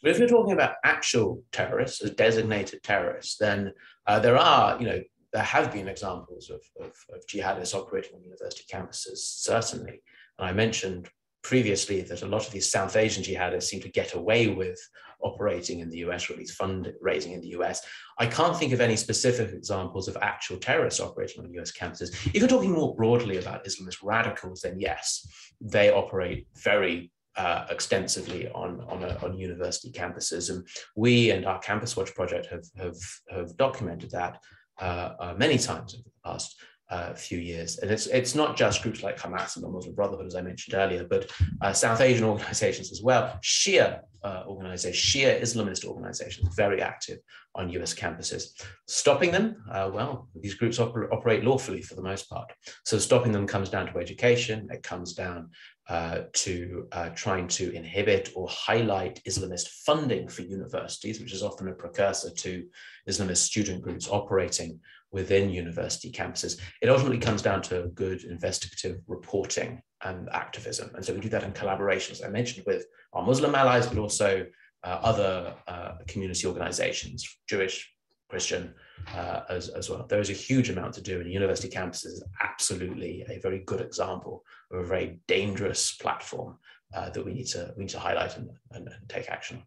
If 0.02 0.18
you're 0.18 0.28
talking 0.36 0.52
about 0.52 0.74
actual 0.84 1.42
terrorists 1.50 2.02
as 2.04 2.10
designated 2.10 2.82
terrorists, 2.82 3.36
then 3.38 3.72
uh, 4.06 4.20
there 4.20 4.36
are, 4.36 4.78
you 4.80 4.86
know, 4.86 5.00
there 5.32 5.42
have 5.42 5.72
been 5.72 5.88
examples 5.88 6.50
of, 6.50 6.62
of, 6.84 6.92
of 7.14 7.26
jihadists 7.26 7.74
operating 7.74 8.14
on 8.16 8.22
university 8.22 8.64
campuses, 8.72 9.18
certainly. 9.50 10.02
And 10.38 10.48
I 10.48 10.52
mentioned 10.52 11.08
previously 11.42 12.02
that 12.02 12.22
a 12.22 12.26
lot 12.26 12.46
of 12.46 12.52
these 12.52 12.70
South 12.70 12.96
Asian 12.96 13.22
jihadists 13.22 13.64
seem 13.64 13.80
to 13.80 13.88
get 13.88 14.14
away 14.14 14.48
with 14.48 14.78
operating 15.22 15.80
in 15.80 15.88
the 15.88 15.98
US 15.98 16.28
or 16.28 16.34
at 16.34 16.38
least 16.38 16.58
fundraising 16.58 17.32
in 17.32 17.40
the 17.40 17.54
US. 17.58 17.84
I 18.18 18.26
can't 18.26 18.56
think 18.56 18.72
of 18.72 18.80
any 18.80 18.96
specific 18.96 19.52
examples 19.52 20.08
of 20.08 20.16
actual 20.20 20.58
terrorists 20.58 21.00
operating 21.00 21.44
on 21.44 21.52
US 21.54 21.72
campuses. 21.72 22.10
If 22.26 22.36
you're 22.36 22.48
talking 22.48 22.72
more 22.72 22.94
broadly 22.94 23.38
about 23.38 23.64
Islamist 23.64 23.98
radicals, 24.02 24.60
then 24.62 24.78
yes, 24.78 25.26
they 25.60 25.92
operate 25.92 26.46
very 26.56 27.10
uh, 27.36 27.66
extensively 27.70 28.48
on, 28.50 28.80
on, 28.88 29.02
a, 29.02 29.18
on, 29.22 29.38
university 29.38 29.90
campuses. 29.90 30.50
And 30.50 30.66
we 30.94 31.30
and 31.30 31.46
our 31.46 31.58
Campus 31.60 31.96
Watch 31.96 32.14
project 32.14 32.46
have, 32.46 32.66
have, 32.76 32.96
have 33.30 33.56
documented 33.56 34.10
that 34.10 34.38
uh, 34.78 35.12
uh, 35.18 35.34
many 35.38 35.56
times 35.56 35.94
over 35.94 36.02
the 36.04 36.30
past 36.30 36.56
uh, 36.92 37.14
few 37.14 37.38
years. 37.38 37.78
And 37.78 37.90
it's 37.90 38.06
it's 38.08 38.34
not 38.34 38.54
just 38.54 38.82
groups 38.82 39.02
like 39.02 39.18
Hamas 39.18 39.56
and 39.56 39.64
the 39.64 39.68
Muslim 39.68 39.94
Brotherhood, 39.94 40.26
as 40.26 40.34
I 40.34 40.42
mentioned 40.42 40.74
earlier, 40.74 41.04
but 41.04 41.30
uh, 41.62 41.72
South 41.72 42.02
Asian 42.02 42.24
organizations 42.24 42.92
as 42.92 43.00
well, 43.02 43.38
Shia 43.42 44.00
uh, 44.22 44.42
organizations, 44.46 45.02
Shia 45.02 45.40
Islamist 45.40 45.86
organizations, 45.86 46.54
very 46.54 46.82
active 46.82 47.18
on 47.54 47.70
US 47.70 47.94
campuses. 47.94 48.42
Stopping 48.86 49.30
them, 49.30 49.56
uh, 49.72 49.90
well, 49.92 50.28
these 50.38 50.54
groups 50.54 50.78
oper 50.78 51.10
operate 51.12 51.44
lawfully 51.44 51.80
for 51.80 51.94
the 51.94 52.02
most 52.02 52.28
part. 52.28 52.52
So 52.84 52.98
stopping 52.98 53.32
them 53.32 53.46
comes 53.46 53.70
down 53.70 53.86
to 53.86 53.98
education, 53.98 54.68
it 54.70 54.82
comes 54.82 55.14
down 55.14 55.48
uh, 55.92 56.22
to 56.32 56.88
uh, 56.92 57.10
trying 57.10 57.46
to 57.46 57.70
inhibit 57.74 58.30
or 58.34 58.48
highlight 58.48 59.22
Islamist 59.24 59.68
funding 59.84 60.26
for 60.26 60.40
universities, 60.40 61.20
which 61.20 61.34
is 61.34 61.42
often 61.42 61.68
a 61.68 61.74
precursor 61.74 62.30
to 62.30 62.66
Islamist 63.06 63.42
student 63.50 63.82
groups 63.82 64.08
operating 64.08 64.80
within 65.10 65.50
university 65.50 66.10
campuses. 66.10 66.58
It 66.80 66.88
ultimately 66.88 67.18
comes 67.18 67.42
down 67.42 67.60
to 67.68 67.90
good 67.94 68.24
investigative 68.24 69.02
reporting 69.06 69.82
and 70.02 70.30
activism. 70.30 70.90
And 70.94 71.04
so 71.04 71.12
we 71.12 71.20
do 71.20 71.28
that 71.28 71.44
in 71.44 71.52
collaboration, 71.52 72.12
as 72.12 72.22
I 72.22 72.28
mentioned, 72.28 72.64
with 72.66 72.86
our 73.12 73.22
Muslim 73.22 73.54
allies, 73.54 73.86
but 73.86 73.98
also 73.98 74.46
uh, 74.84 74.98
other 75.02 75.54
uh, 75.68 75.92
community 76.08 76.46
organizations, 76.46 77.28
Jewish, 77.46 77.92
Christian, 78.30 78.72
uh, 79.14 79.40
as, 79.48 79.68
as 79.68 79.90
well. 79.90 80.06
There 80.08 80.20
is 80.20 80.30
a 80.30 80.34
huge 80.34 80.70
amount 80.70 80.94
to 80.94 81.00
do, 81.00 81.20
and 81.20 81.30
university 81.30 81.68
campuses 81.68 82.06
is 82.06 82.24
absolutely 82.40 83.24
a 83.28 83.38
very 83.40 83.60
good 83.60 83.80
example 83.80 84.44
of 84.70 84.80
a 84.80 84.86
very 84.86 85.20
dangerous 85.28 85.94
platform 85.94 86.58
uh, 86.94 87.10
that 87.10 87.24
we 87.24 87.32
need 87.32 87.46
to 87.46 87.72
we 87.76 87.84
need 87.84 87.90
to 87.90 87.98
highlight 87.98 88.36
and, 88.36 88.50
and, 88.72 88.88
and 88.88 89.08
take 89.08 89.30
action. 89.30 89.58
on. 89.58 89.62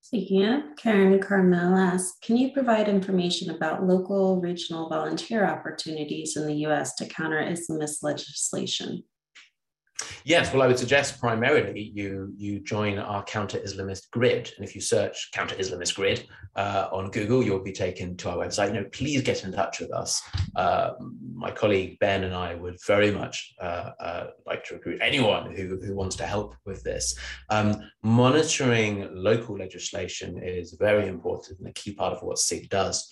Speaking 0.00 0.44
of, 0.44 0.62
Karen 0.76 1.18
Carmel 1.18 1.76
asks, 1.76 2.16
can 2.22 2.36
you 2.36 2.52
provide 2.52 2.88
information 2.88 3.50
about 3.50 3.84
local 3.84 4.40
regional 4.40 4.88
volunteer 4.88 5.44
opportunities 5.44 6.36
in 6.36 6.46
the 6.46 6.54
US 6.66 6.94
to 6.96 7.06
counter 7.06 7.42
Islamist 7.42 8.04
legislation? 8.04 9.02
Yes, 10.24 10.52
well, 10.52 10.62
I 10.62 10.66
would 10.66 10.78
suggest 10.78 11.20
primarily 11.20 11.92
you 11.94 12.32
you 12.36 12.60
join 12.60 12.98
our 12.98 13.22
counter 13.24 13.58
Islamist 13.58 14.10
grid, 14.10 14.52
and 14.56 14.66
if 14.66 14.74
you 14.74 14.80
search 14.80 15.30
counter 15.32 15.54
Islamist 15.54 15.94
grid 15.94 16.26
uh, 16.54 16.88
on 16.92 17.10
Google, 17.10 17.42
you'll 17.42 17.62
be 17.62 17.72
taken 17.72 18.16
to 18.18 18.30
our 18.30 18.36
website. 18.36 18.74
You 18.74 18.80
know, 18.80 18.88
please 18.92 19.22
get 19.22 19.44
in 19.44 19.52
touch 19.52 19.80
with 19.80 19.92
us. 19.92 20.20
Uh, 20.54 20.92
my 21.34 21.50
colleague 21.50 21.98
Ben 22.00 22.24
and 22.24 22.34
I 22.34 22.56
would 22.56 22.76
very 22.86 23.10
much 23.10 23.54
uh, 23.60 23.90
uh, 24.00 24.26
like 24.46 24.64
to 24.64 24.74
recruit 24.74 24.98
anyone 25.00 25.54
who 25.54 25.78
who 25.80 25.94
wants 25.94 26.16
to 26.16 26.26
help 26.26 26.54
with 26.66 26.82
this. 26.82 27.16
Um, 27.50 27.80
monitoring 28.02 29.08
local 29.14 29.56
legislation 29.56 30.42
is 30.42 30.76
very 30.78 31.08
important 31.08 31.60
and 31.60 31.68
a 31.68 31.72
key 31.72 31.94
part 31.94 32.12
of 32.12 32.22
what 32.22 32.38
CIG 32.38 32.68
does. 32.68 33.08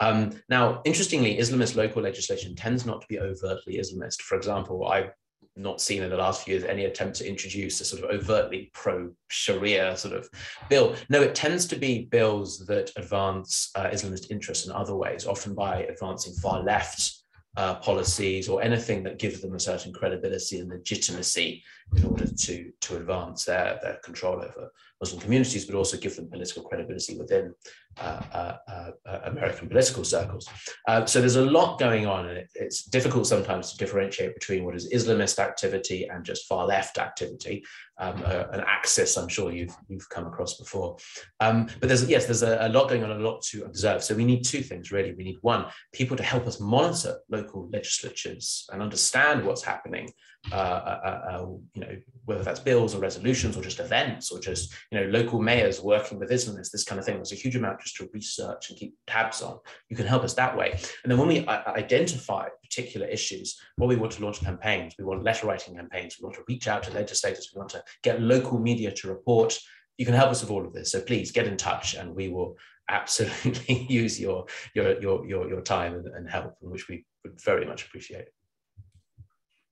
Um, 0.00 0.40
now, 0.48 0.80
interestingly, 0.84 1.38
Islamist 1.38 1.74
local 1.74 2.02
legislation 2.02 2.54
tends 2.54 2.86
not 2.86 3.00
to 3.00 3.06
be 3.08 3.18
overtly 3.18 3.78
Islamist. 3.78 4.22
For 4.22 4.36
example, 4.36 4.86
I 4.86 5.10
not 5.58 5.80
seen 5.80 6.02
in 6.02 6.10
the 6.10 6.16
last 6.16 6.44
few 6.44 6.54
years 6.54 6.64
any 6.64 6.84
attempt 6.84 7.16
to 7.16 7.28
introduce 7.28 7.80
a 7.80 7.84
sort 7.84 8.02
of 8.04 8.10
overtly 8.10 8.70
pro 8.72 9.10
Sharia 9.28 9.96
sort 9.96 10.14
of 10.14 10.28
bill. 10.68 10.94
No, 11.08 11.22
it 11.22 11.34
tends 11.34 11.66
to 11.66 11.76
be 11.76 12.04
bills 12.04 12.64
that 12.66 12.92
advance 12.96 13.70
uh, 13.74 13.88
Islamist 13.88 14.30
interests 14.30 14.66
in 14.66 14.72
other 14.72 14.94
ways, 14.94 15.26
often 15.26 15.54
by 15.54 15.82
advancing 15.84 16.34
far 16.34 16.62
left 16.62 17.17
uh, 17.58 17.74
policies 17.80 18.48
or 18.48 18.62
anything 18.62 19.02
that 19.02 19.18
gives 19.18 19.40
them 19.40 19.52
a 19.52 19.58
certain 19.58 19.92
credibility 19.92 20.60
and 20.60 20.70
legitimacy 20.70 21.60
in 21.96 22.04
order 22.04 22.26
to, 22.26 22.70
to 22.80 22.96
advance 22.96 23.44
their, 23.44 23.80
their 23.82 23.98
control 24.04 24.36
over 24.36 24.70
Muslim 25.00 25.20
communities, 25.20 25.64
but 25.64 25.74
also 25.74 25.96
give 25.96 26.14
them 26.14 26.30
political 26.30 26.62
credibility 26.62 27.18
within 27.18 27.52
uh, 28.00 28.20
uh, 28.32 28.56
uh, 28.68 28.90
uh 29.06 29.20
American 29.24 29.68
political 29.68 30.04
circles. 30.04 30.48
Uh, 30.86 31.04
so 31.04 31.18
there's 31.18 31.34
a 31.34 31.44
lot 31.44 31.80
going 31.80 32.06
on, 32.06 32.28
and 32.28 32.38
it, 32.38 32.50
it's 32.54 32.84
difficult 32.84 33.26
sometimes 33.26 33.72
to 33.72 33.78
differentiate 33.78 34.34
between 34.34 34.64
what 34.64 34.76
is 34.76 34.92
Islamist 34.92 35.40
activity 35.40 36.06
and 36.06 36.24
just 36.24 36.46
far 36.46 36.64
left 36.64 36.98
activity. 36.98 37.64
Um, 38.00 38.22
an 38.22 38.62
axis 38.66 39.16
I'm 39.16 39.28
sure 39.28 39.50
you've 39.50 39.74
you've 39.88 40.08
come 40.08 40.26
across 40.26 40.56
before. 40.56 40.96
Um, 41.40 41.68
but 41.80 41.88
there's 41.88 42.08
yes, 42.08 42.26
there's 42.26 42.42
a, 42.42 42.58
a, 42.60 42.68
lot 42.68 42.88
going 42.88 43.02
on, 43.02 43.10
a 43.10 43.18
lot 43.18 43.42
to 43.50 43.64
observe. 43.64 44.04
So 44.04 44.14
we 44.14 44.24
need 44.24 44.44
two 44.44 44.62
things 44.62 44.92
really. 44.92 45.14
We 45.14 45.24
need 45.24 45.38
one, 45.40 45.66
people 45.92 46.16
to 46.16 46.22
help 46.22 46.46
us 46.46 46.60
monitor 46.60 47.18
local 47.28 47.68
legislatures 47.72 48.68
and 48.72 48.82
understand 48.82 49.44
what's 49.44 49.64
happening 49.64 50.12
uh, 50.52 50.54
uh, 50.54 51.20
uh, 51.30 51.46
you 51.74 51.80
know, 51.80 51.96
whether 52.24 52.42
that's 52.42 52.60
bills 52.60 52.94
or 52.94 53.00
resolutions 53.00 53.56
or 53.56 53.62
just 53.62 53.80
events 53.80 54.30
or 54.30 54.38
just, 54.38 54.74
you 54.90 54.98
know, 54.98 55.06
local 55.06 55.40
mayors 55.40 55.80
working 55.80 56.18
with 56.18 56.30
Islamists, 56.30 56.70
this 56.70 56.84
kind 56.84 56.98
of 56.98 57.04
thing. 57.04 57.16
There's 57.16 57.32
a 57.32 57.36
huge 57.36 57.56
amount 57.56 57.80
just 57.80 57.96
to 57.96 58.08
research 58.12 58.70
and 58.70 58.78
keep 58.78 58.94
tabs 59.06 59.42
on. 59.42 59.58
You 59.88 59.96
can 59.96 60.06
help 60.06 60.24
us 60.24 60.34
that 60.34 60.56
way. 60.56 60.72
And 61.02 61.10
then 61.10 61.18
when 61.18 61.28
we 61.28 61.46
identify 61.46 62.48
particular 62.62 63.06
issues, 63.06 63.58
what 63.76 63.88
we 63.88 63.96
want 63.96 64.12
to 64.12 64.24
launch 64.24 64.40
campaigns, 64.40 64.94
we 64.98 65.04
want 65.04 65.24
letter 65.24 65.46
writing 65.46 65.76
campaigns, 65.76 66.16
we 66.18 66.24
want 66.24 66.36
to 66.36 66.44
reach 66.48 66.68
out 66.68 66.82
to 66.84 66.92
legislators, 66.92 67.50
we 67.54 67.58
want 67.58 67.70
to 67.70 67.82
get 68.02 68.20
local 68.20 68.58
media 68.58 68.90
to 68.92 69.08
report. 69.08 69.58
You 69.96 70.06
can 70.06 70.14
help 70.14 70.30
us 70.30 70.42
with 70.42 70.50
all 70.50 70.66
of 70.66 70.72
this. 70.72 70.92
So 70.92 71.00
please 71.00 71.32
get 71.32 71.46
in 71.46 71.56
touch 71.56 71.94
and 71.94 72.14
we 72.14 72.28
will 72.28 72.56
absolutely 72.88 73.86
use 73.88 74.20
your, 74.20 74.46
your, 74.74 75.00
your, 75.00 75.26
your, 75.26 75.48
your 75.48 75.60
time 75.62 75.94
and, 75.94 76.06
and 76.08 76.30
help, 76.30 76.54
which 76.60 76.88
we 76.88 77.04
would 77.24 77.40
very 77.40 77.66
much 77.66 77.86
appreciate. 77.86 78.26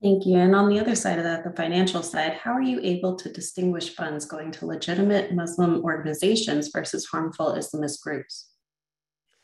Thank 0.02 0.26
you. 0.26 0.36
And 0.36 0.54
on 0.54 0.68
the 0.68 0.78
other 0.78 0.94
side 0.94 1.18
of 1.18 1.24
that, 1.24 1.42
the 1.42 1.52
financial 1.52 2.02
side, 2.02 2.34
how 2.34 2.52
are 2.52 2.62
you 2.62 2.80
able 2.82 3.16
to 3.16 3.32
distinguish 3.32 3.94
funds 3.94 4.26
going 4.26 4.50
to 4.52 4.66
legitimate 4.66 5.32
Muslim 5.32 5.82
organizations 5.82 6.68
versus 6.68 7.06
harmful 7.06 7.54
Islamist 7.54 8.02
groups? 8.02 8.50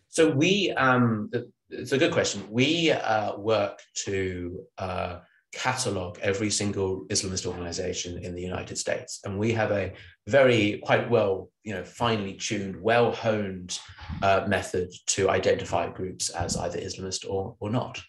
So 0.09 0.31
we, 0.31 0.71
um, 0.73 1.31
it's 1.71 1.93
a 1.93 1.99
good 1.99 2.13
question. 2.13 2.47
We 2.51 2.91
uh, 2.91 3.39
work 3.39 3.81
to 4.05 4.61
uh, 4.77 5.21
catalog 5.55 6.19
every 6.21 6.51
single 6.51 7.07
Islamist 7.07 7.47
organization 7.47 8.23
in 8.23 8.35
the 8.35 8.43
United 8.43 8.77
States, 8.77 9.21
and 9.25 9.39
we 9.39 9.53
have 9.53 9.71
a 9.71 9.95
very 10.27 10.83
quite 10.85 11.09
well, 11.09 11.51
you 11.63 11.75
know, 11.75 11.83
finely 11.83 12.35
tuned, 12.35 12.77
well 12.81 13.11
honed 13.13 13.79
uh, 14.23 14.45
method 14.47 14.91
to 15.09 15.31
identify 15.31 15.89
groups 15.89 16.29
as 16.29 16.59
either 16.59 16.79
Islamist 16.79 17.27
or 17.27 17.57
or 17.59 17.71
not 17.71 18.03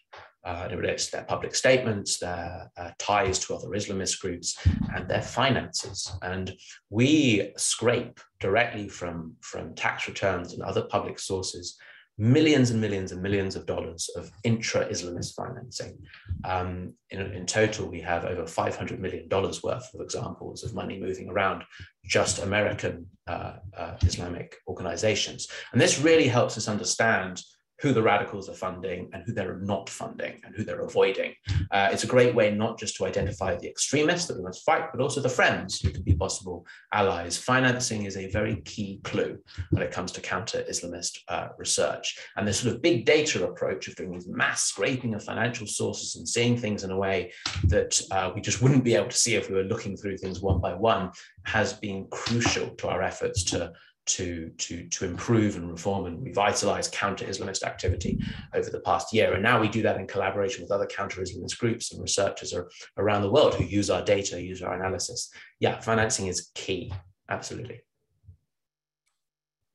uh, 0.46 0.68
it 0.72 0.76
relates 0.76 1.06
to 1.06 1.14
their 1.14 1.24
public 1.24 1.56
statements, 1.56 2.18
their 2.18 2.70
uh, 2.78 2.92
ties 3.00 3.40
to 3.40 3.56
other 3.56 3.70
Islamist 3.70 4.20
groups, 4.20 4.58
and 4.96 5.08
their 5.08 5.22
finances. 5.22 6.12
And 6.22 6.56
we 6.90 7.52
scrape 7.58 8.20
directly 8.40 8.90
from, 8.90 9.36
from 9.42 9.74
tax 9.76 10.08
returns 10.08 10.54
and 10.54 10.62
other 10.62 10.84
public 10.84 11.20
sources 11.20 11.78
millions 12.18 12.70
and 12.70 12.80
millions 12.80 13.12
and 13.12 13.22
millions 13.22 13.56
of 13.56 13.66
dollars 13.66 14.10
of 14.16 14.32
intra-Islamist 14.44 15.34
financing. 15.34 15.98
Um, 16.44 16.94
in, 17.10 17.22
in, 17.22 17.46
total, 17.46 17.88
we 17.88 18.02
have 18.02 18.26
over 18.26 18.44
$500 18.44 19.00
million 19.00 19.28
worth 19.30 19.64
of 19.94 20.02
examples 20.02 20.64
of 20.64 20.76
money 20.76 21.00
moving 21.00 21.30
around 21.30 21.64
just 22.06 22.40
American 22.40 23.08
uh, 23.26 23.54
uh, 23.76 23.96
Islamic 24.04 24.58
organizations. 24.68 25.48
And 25.72 25.82
this 25.82 26.00
really 26.00 26.28
helps 26.28 26.56
us 26.58 26.68
understand 26.68 27.42
who 27.84 27.91
the 27.91 28.02
radicals 28.02 28.48
are 28.48 28.54
funding 28.54 29.10
and 29.12 29.24
who 29.24 29.34
they're 29.34 29.58
not 29.58 29.89
funding 29.89 30.39
and 30.46 30.56
who 30.56 30.63
they're 30.63 30.80
avoiding. 30.80 31.34
Uh, 31.69 31.89
it's 31.91 32.06
a 32.06 32.08
great 32.08 32.34
way 32.34 32.50
not 32.50 32.80
just 32.80 32.96
to 32.96 33.06
identify 33.06 33.58
the 33.58 33.67
extremists 33.67 34.26
that 34.26 34.38
we 34.38 34.43
must 34.43 34.63
fight, 34.63 34.89
but 34.93 35.02
also 35.02 35.19
the 35.19 35.28
friends 35.28 35.82
who 35.82 35.91
could 35.91 36.06
be 36.06 36.15
possible 36.15 36.65
allies. 36.93 37.38
Financing 37.38 38.06
is 38.06 38.15
a 38.15 38.30
very 38.30 38.62
key 38.62 39.02
clue 39.04 39.38
when 39.72 39.84
it 39.84 39.91
comes 39.91 40.13
to 40.13 40.22
counter 40.22 40.63
Islamist 40.72 41.17
uh, 41.28 41.50
research. 41.58 42.17
And 42.38 42.48
this 42.48 42.62
sort 42.62 42.74
of 42.74 42.82
big 42.82 43.06
data 43.06 43.46
approach 43.46 43.89
of 43.89 43.98
doing 43.98 44.13
this 44.13 44.28
mass 44.30 44.63
scraping 44.63 45.13
of 45.13 45.22
financial 45.22 45.67
sources 45.67 46.15
and 46.15 46.28
seeing 46.28 46.56
things 46.56 46.86
in 46.86 46.91
a 46.91 46.98
way 46.98 47.34
that 47.65 48.02
uh, 48.12 48.32
we 48.34 48.39
just 48.39 48.62
wouldn't 48.62 48.86
be 48.86 48.96
able 48.96 49.10
to 49.10 49.17
see 49.17 49.36
if 49.36 49.50
we 49.50 49.56
were 49.56 49.63
looking 49.63 49.98
through 49.98 50.17
things 50.17 50.39
one 50.39 50.62
by 50.62 50.74
one 50.74 51.12
has 51.43 51.74
been 51.74 52.08
crucial 52.12 52.69
to 52.76 52.88
our 52.88 53.02
efforts 53.02 53.43
to 53.43 53.74
to, 54.06 54.50
to, 54.58 54.88
to 54.89 55.06
improve 55.06 55.56
and 55.56 55.72
reform 55.72 56.06
and 56.06 56.24
revitalize 56.24 56.88
counter-Islamist 56.89 57.63
activity 57.63 58.20
over 58.54 58.70
the 58.70 58.82
past 58.82 59.13
year. 59.13 59.34
And 59.34 59.44
now 59.44 59.60
we 59.60 59.70
do 59.70 59.82
that 59.84 59.98
in 59.98 60.08
collaboration 60.08 60.62
with 60.62 60.72
other 60.72 60.86
counter-Islamist 60.86 61.58
groups 61.58 61.92
and 61.92 62.02
researchers 62.02 62.54
around 62.98 63.22
the 63.22 63.32
world 63.32 63.56
who 63.56 63.63
use 63.63 63.89
our 63.89 64.04
data, 64.04 64.42
use 64.42 64.62
our 64.62 64.74
analysis. 64.74 65.30
Yeah, 65.60 65.80
financing 65.80 66.28
is 66.28 66.52
key, 66.54 66.92
absolutely. 67.30 67.82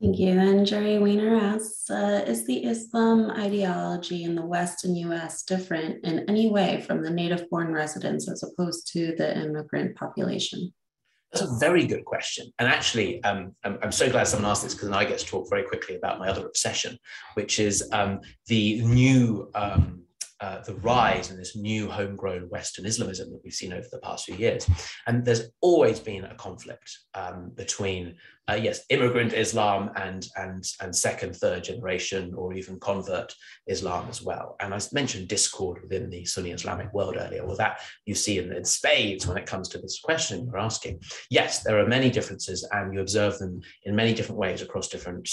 Thank 0.01 0.21
you. 0.21 0.39
And 0.39 0.65
Jerry 0.65 1.01
Weiner 1.01 1.35
asks, 1.37 1.91
uh, 1.91 2.23
is 2.25 2.47
the 2.47 2.65
Islam 2.65 3.33
ideology 3.33 4.23
in 4.23 4.37
the 4.37 4.47
West 4.47 4.85
and 4.85 4.97
US 4.97 5.43
different 5.43 6.05
in 6.05 6.21
any 6.29 6.51
way 6.51 6.85
from 6.87 7.03
the 7.03 7.11
native 7.11 7.51
born 7.51 7.73
residents 7.73 8.31
as 8.31 8.45
opposed 8.45 8.93
to 8.93 9.17
the 9.17 9.37
immigrant 9.37 9.97
population? 9.97 10.73
That's 11.33 11.45
a 11.45 11.59
very 11.59 11.87
good 11.87 12.05
question. 12.05 12.51
And 12.59 12.69
actually, 12.69 13.23
um, 13.25 13.55
I'm, 13.63 13.79
I'm, 13.83 13.93
so 13.93 14.11
glad 14.11 14.27
someone 14.27 14.51
asked 14.51 14.63
this 14.63 14.73
because 14.73 14.89
then 14.89 14.99
I 14.99 15.05
get 15.05 15.19
to 15.19 15.27
talk 15.27 15.49
very 15.51 15.63
quickly 15.63 15.97
about 15.97 16.19
my 16.19 16.29
other 16.29 16.47
obsession, 16.47 16.99
which 17.35 17.59
is 17.59 17.87
um, 17.93 18.21
the 18.47 18.81
new 18.83 19.51
um, 19.55 20.03
uh, 20.41 20.61
the 20.63 20.75
rise 20.77 21.31
in 21.31 21.37
this 21.37 21.57
new 21.57 21.89
homegrown 21.89 22.49
Western 22.49 22.87
Islamism 22.87 23.31
that 23.31 23.41
we've 23.43 23.53
seen 23.53 23.73
over 23.73 23.87
the 23.91 23.99
past 23.99 24.25
few 24.25 24.37
years. 24.37 24.69
And 25.07 25.25
there's 25.25 25.51
always 25.61 25.99
been 25.99 26.25
a 26.25 26.35
conflict 26.35 26.91
um, 27.15 27.51
between, 27.57 28.15
uh, 28.49 28.55
yes, 28.55 28.85
immigrant 28.89 29.33
Islam 29.33 29.91
and, 29.97 30.27
and, 30.37 30.65
and 30.81 30.95
second, 30.95 31.35
third 31.35 31.65
generation, 31.65 32.35
or 32.35 32.55
even 32.55 32.79
convert 32.79 33.35
Islam 33.67 34.07
as 34.09 34.23
well. 34.23 34.57
And 34.61 34.73
I 34.73 34.81
mentioned 34.93 35.29
discord 35.29 35.83
within 35.83 36.09
the 36.09 36.25
Sunni 36.25 36.53
Islamic 36.53 36.93
world 36.95 37.17
earlier. 37.19 37.45
Well, 37.45 37.57
that 37.57 37.81
you 38.07 38.15
see 38.15 38.39
in, 38.39 38.53
in 38.53 38.65
spades 38.65 39.27
when 39.27 39.37
it 39.37 39.47
comes 39.47 39.69
to 39.71 39.79
this 39.79 40.01
question 40.01 40.47
you're 40.47 40.59
asking. 40.59 41.01
Yes, 41.31 41.63
there 41.63 41.79
are 41.81 41.87
many 41.87 42.11
differences, 42.11 42.67
and 42.73 42.95
you 42.95 43.01
observe 43.01 43.39
them 43.39 43.61
in 43.85 43.97
many 43.97 44.15
different 44.15 44.39
ways 44.39 44.63
across 44.63 44.89
different 44.89 45.29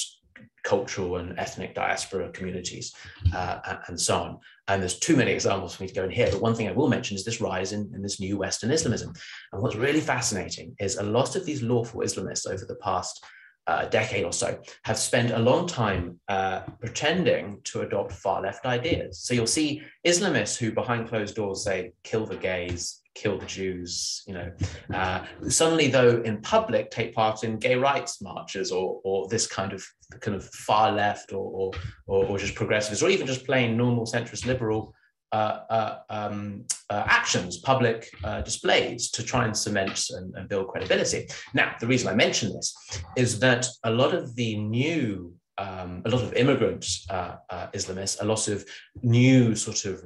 cultural 0.66 1.18
and 1.18 1.40
ethnic 1.40 1.74
diaspora 1.74 2.30
communities 2.32 2.94
uh, 3.34 3.78
and 3.88 3.98
so 3.98 4.18
on. 4.18 4.40
And 4.68 4.82
there's 4.82 5.00
too 5.00 5.16
many 5.16 5.32
examples 5.32 5.76
for 5.76 5.84
me 5.84 5.90
to 5.90 5.96
go 5.96 6.04
in 6.04 6.10
here. 6.10 6.28
But 6.32 6.42
one 6.42 6.56
thing 6.56 6.68
I 6.68 6.74
will 6.74 6.90
mention 6.90 7.16
is 7.16 7.24
this 7.24 7.40
rise 7.40 7.72
in, 7.72 7.90
in 7.94 8.02
this 8.02 8.20
new 8.20 8.38
Western 8.38 8.72
Islamism. 8.72 9.14
And 9.54 9.62
what's 9.62 9.76
really 9.76 10.02
fascinating 10.02 10.76
is 10.80 10.98
a 10.98 11.04
lot 11.04 11.36
of 11.36 11.46
these 11.46 11.62
lawful 11.62 12.02
Islamists 12.02 12.50
over 12.52 12.66
the 12.66 12.76
past 12.78 13.24
uh, 13.68 13.86
decade 13.86 14.26
or 14.26 14.34
so 14.34 14.60
have 14.84 14.98
spent 14.98 15.32
a 15.32 15.40
long 15.40 15.68
time 15.68 16.20
uh, 16.28 16.62
pretending 16.80 17.60
to 17.64 17.82
adopt 17.82 18.12
far 18.12 18.42
left 18.42 18.66
ideas. 18.66 19.20
So 19.20 19.34
you'll 19.34 19.48
see 19.48 19.84
Islamists 20.06 20.58
who, 20.58 20.72
behind 20.72 21.10
closed 21.10 21.36
doors, 21.36 21.64
say 21.64 21.94
kill 22.04 22.26
the 22.26 22.36
gays, 22.36 23.02
kill 23.16 23.40
the 23.40 23.46
Jews, 23.46 24.24
you 24.28 24.34
know, 24.34 24.52
uh, 24.94 25.26
suddenly 25.48 25.88
though 25.88 26.22
in 26.22 26.42
public 26.42 26.92
take 26.92 27.16
part 27.16 27.44
in 27.44 27.58
gay 27.58 27.76
rights 27.76 28.22
marches 28.22 28.72
or, 28.72 29.02
or 29.04 29.28
this 29.30 29.48
kind 29.48 29.74
of 29.74 29.84
kind 30.20 30.36
of 30.36 30.46
far 30.50 30.92
left 30.92 31.34
or, 31.34 31.72
or, 32.06 32.26
or, 32.28 32.38
just 32.38 32.54
progressives 32.54 33.02
or 33.02 33.10
even 33.10 33.26
just 33.26 33.46
plain 33.46 33.76
normal 33.76 34.06
centrist 34.06 34.46
liberal 34.46 34.94
uh, 35.32 35.60
uh, 35.70 36.00
um, 36.10 36.64
uh, 36.90 37.04
actions, 37.08 37.58
public 37.58 38.10
uh, 38.24 38.42
displays 38.42 39.10
to 39.10 39.24
try 39.24 39.46
and 39.46 39.58
cement 39.58 40.10
and, 40.12 40.36
and, 40.36 40.48
build 40.48 40.68
credibility. 40.68 41.28
Now, 41.54 41.76
the 41.80 41.88
reason 41.88 42.08
I 42.08 42.14
mention 42.14 42.54
this 42.54 42.76
is 43.18 43.40
that 43.40 43.66
a 43.84 43.92
lot 43.92 44.14
of 44.14 44.36
the 44.36 44.58
new 44.58 45.34
um, 45.58 46.04
a 46.06 46.10
lot 46.10 46.22
of 46.22 46.34
immigrant 46.34 46.86
uh, 47.10 47.38
Islamists, 47.74 48.22
a 48.22 48.26
lot 48.26 48.48
of 48.50 48.66
new 49.02 49.56
sort 49.56 49.86
of 49.86 50.04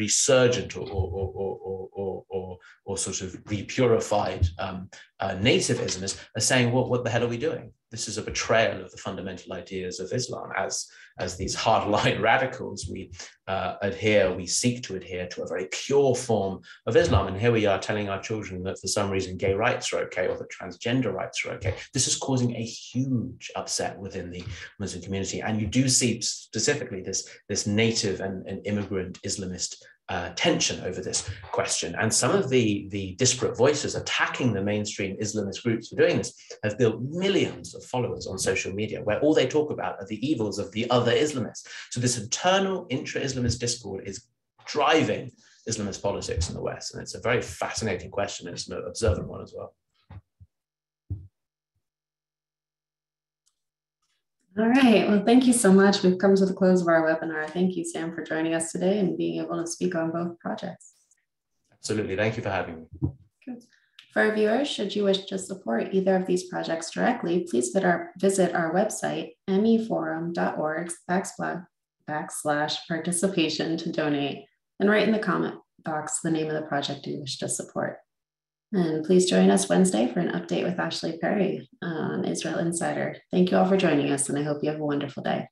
resurgent 0.00 0.76
or, 0.76 0.88
or, 0.88 1.06
or, 1.42 1.88
or, 2.00 2.24
or, 2.28 2.58
or 2.86 2.98
sort 2.98 3.20
of 3.20 3.32
repurified 3.44 4.48
um, 4.58 4.88
uh, 5.20 5.34
native 5.34 5.78
Islamists 5.78 6.18
are 6.36 6.40
saying, 6.50 6.72
well, 6.72 6.88
what 6.88 7.04
the 7.04 7.10
hell 7.10 7.24
are 7.24 7.34
we 7.34 7.36
doing? 7.36 7.72
This 7.90 8.08
is 8.08 8.16
a 8.18 8.22
betrayal 8.22 8.82
of 8.84 8.90
the 8.90 8.96
fundamental 8.96 9.52
ideas 9.52 10.00
of 10.00 10.12
Islam. 10.12 10.48
As, 10.56 10.86
as 11.20 11.36
these 11.36 11.54
hardline 11.54 12.20
radicals, 12.30 12.88
we 12.90 13.12
uh, 13.46 13.74
adhere, 13.82 14.34
we 14.34 14.46
seek 14.46 14.82
to 14.84 14.96
adhere 14.96 15.26
to 15.28 15.42
a 15.42 15.46
very 15.46 15.66
pure 15.70 16.14
form 16.14 16.60
of 16.86 16.96
Islam. 16.96 17.26
And 17.28 17.36
here 17.36 17.52
we 17.52 17.66
are 17.66 17.78
telling 17.78 18.08
our 18.08 18.20
children 18.20 18.62
that 18.64 18.80
for 18.80 18.86
some 18.86 19.10
reason 19.10 19.36
gay 19.36 19.54
rights 19.54 19.92
are 19.92 19.98
okay 20.04 20.28
or 20.28 20.36
that 20.38 20.50
transgender 20.50 21.12
rights 21.12 21.44
are 21.44 21.52
okay. 21.52 21.74
This 21.92 22.06
is 22.06 22.16
causing 22.16 22.54
a 22.54 22.62
huge 22.62 23.50
upset 23.56 23.98
within 23.98 24.30
the 24.30 24.44
Muslim 24.78 25.02
community. 25.02 25.40
And 25.40 25.60
you 25.60 25.66
do 25.66 25.88
see 25.88 26.20
specifically 26.20 27.02
this, 27.02 27.28
this 27.48 27.66
native 27.66 28.20
and, 28.20 28.46
and 28.46 28.66
immigrant 28.66 29.20
Islamist 29.22 29.76
uh, 30.10 30.30
tension 30.34 30.84
over 30.84 31.00
this 31.00 31.30
question. 31.52 31.94
And 31.94 32.12
some 32.12 32.32
of 32.32 32.50
the, 32.50 32.88
the 32.90 33.12
disparate 33.12 33.56
voices 33.56 33.94
attacking 33.94 34.52
the 34.52 34.62
mainstream 34.62 35.16
Islamist 35.18 35.62
groups 35.62 35.88
for 35.88 35.96
doing 35.96 36.18
this 36.18 36.34
have 36.64 36.76
built 36.76 37.00
millions 37.00 37.74
of 37.76 37.84
followers 37.84 38.26
on 38.26 38.36
social 38.36 38.72
media, 38.72 39.00
where 39.02 39.20
all 39.20 39.34
they 39.34 39.46
talk 39.46 39.70
about 39.70 40.00
are 40.00 40.06
the 40.06 40.26
evils 40.26 40.58
of 40.58 40.72
the 40.72 40.90
other 40.90 41.12
Islamists. 41.12 41.66
So 41.90 42.00
this 42.00 42.18
internal 42.18 42.86
intra-Islamist 42.90 43.60
discord 43.60 44.06
is 44.06 44.26
driving 44.66 45.30
Islamist 45.68 46.02
politics 46.02 46.48
in 46.48 46.56
the 46.56 46.62
West. 46.62 46.92
And 46.92 47.02
it's 47.02 47.14
a 47.14 47.20
very 47.20 47.40
fascinating 47.40 48.10
question. 48.10 48.48
And 48.48 48.54
it's 48.56 48.68
an 48.68 48.82
observant 48.84 49.28
one 49.28 49.42
as 49.42 49.54
well. 49.56 49.74
All 54.60 54.68
right. 54.68 55.08
Well, 55.08 55.24
thank 55.24 55.46
you 55.46 55.54
so 55.54 55.72
much. 55.72 56.02
We've 56.02 56.18
come 56.18 56.36
to 56.36 56.44
the 56.44 56.52
close 56.52 56.82
of 56.82 56.88
our 56.88 57.02
webinar. 57.02 57.48
Thank 57.48 57.76
you, 57.76 57.84
Sam, 57.84 58.14
for 58.14 58.22
joining 58.22 58.52
us 58.52 58.70
today 58.70 58.98
and 58.98 59.16
being 59.16 59.40
able 59.40 59.58
to 59.58 59.66
speak 59.66 59.94
on 59.94 60.10
both 60.10 60.38
projects. 60.38 60.92
Absolutely. 61.72 62.14
Thank 62.14 62.36
you 62.36 62.42
for 62.42 62.50
having 62.50 62.80
me. 62.80 63.10
Good. 63.46 63.64
For 64.12 64.20
our 64.20 64.34
viewers, 64.34 64.68
should 64.68 64.94
you 64.94 65.04
wish 65.04 65.24
to 65.26 65.38
support 65.38 65.94
either 65.94 66.14
of 66.14 66.26
these 66.26 66.44
projects 66.44 66.90
directly, 66.90 67.46
please 67.50 67.70
visit 67.70 68.54
our, 68.54 68.74
website, 68.74 69.30
meforum.org 69.48 70.92
backslash 72.10 72.76
participation 72.86 73.78
to 73.78 73.90
donate 73.90 74.44
and 74.78 74.90
write 74.90 75.08
in 75.08 75.12
the 75.12 75.18
comment 75.18 75.54
box 75.84 76.20
the 76.22 76.30
name 76.30 76.48
of 76.48 76.54
the 76.54 76.68
project 76.68 77.06
you 77.06 77.20
wish 77.20 77.38
to 77.38 77.48
support. 77.48 77.96
And 78.72 79.04
please 79.04 79.28
join 79.28 79.50
us 79.50 79.68
Wednesday 79.68 80.06
for 80.12 80.20
an 80.20 80.32
update 80.32 80.62
with 80.62 80.78
Ashley 80.78 81.18
Perry 81.18 81.68
on 81.82 82.24
Israel 82.24 82.58
Insider. 82.58 83.16
Thank 83.32 83.50
you 83.50 83.56
all 83.56 83.66
for 83.66 83.76
joining 83.76 84.12
us, 84.12 84.28
and 84.28 84.38
I 84.38 84.42
hope 84.42 84.62
you 84.62 84.70
have 84.70 84.80
a 84.80 84.84
wonderful 84.84 85.24
day. 85.24 85.48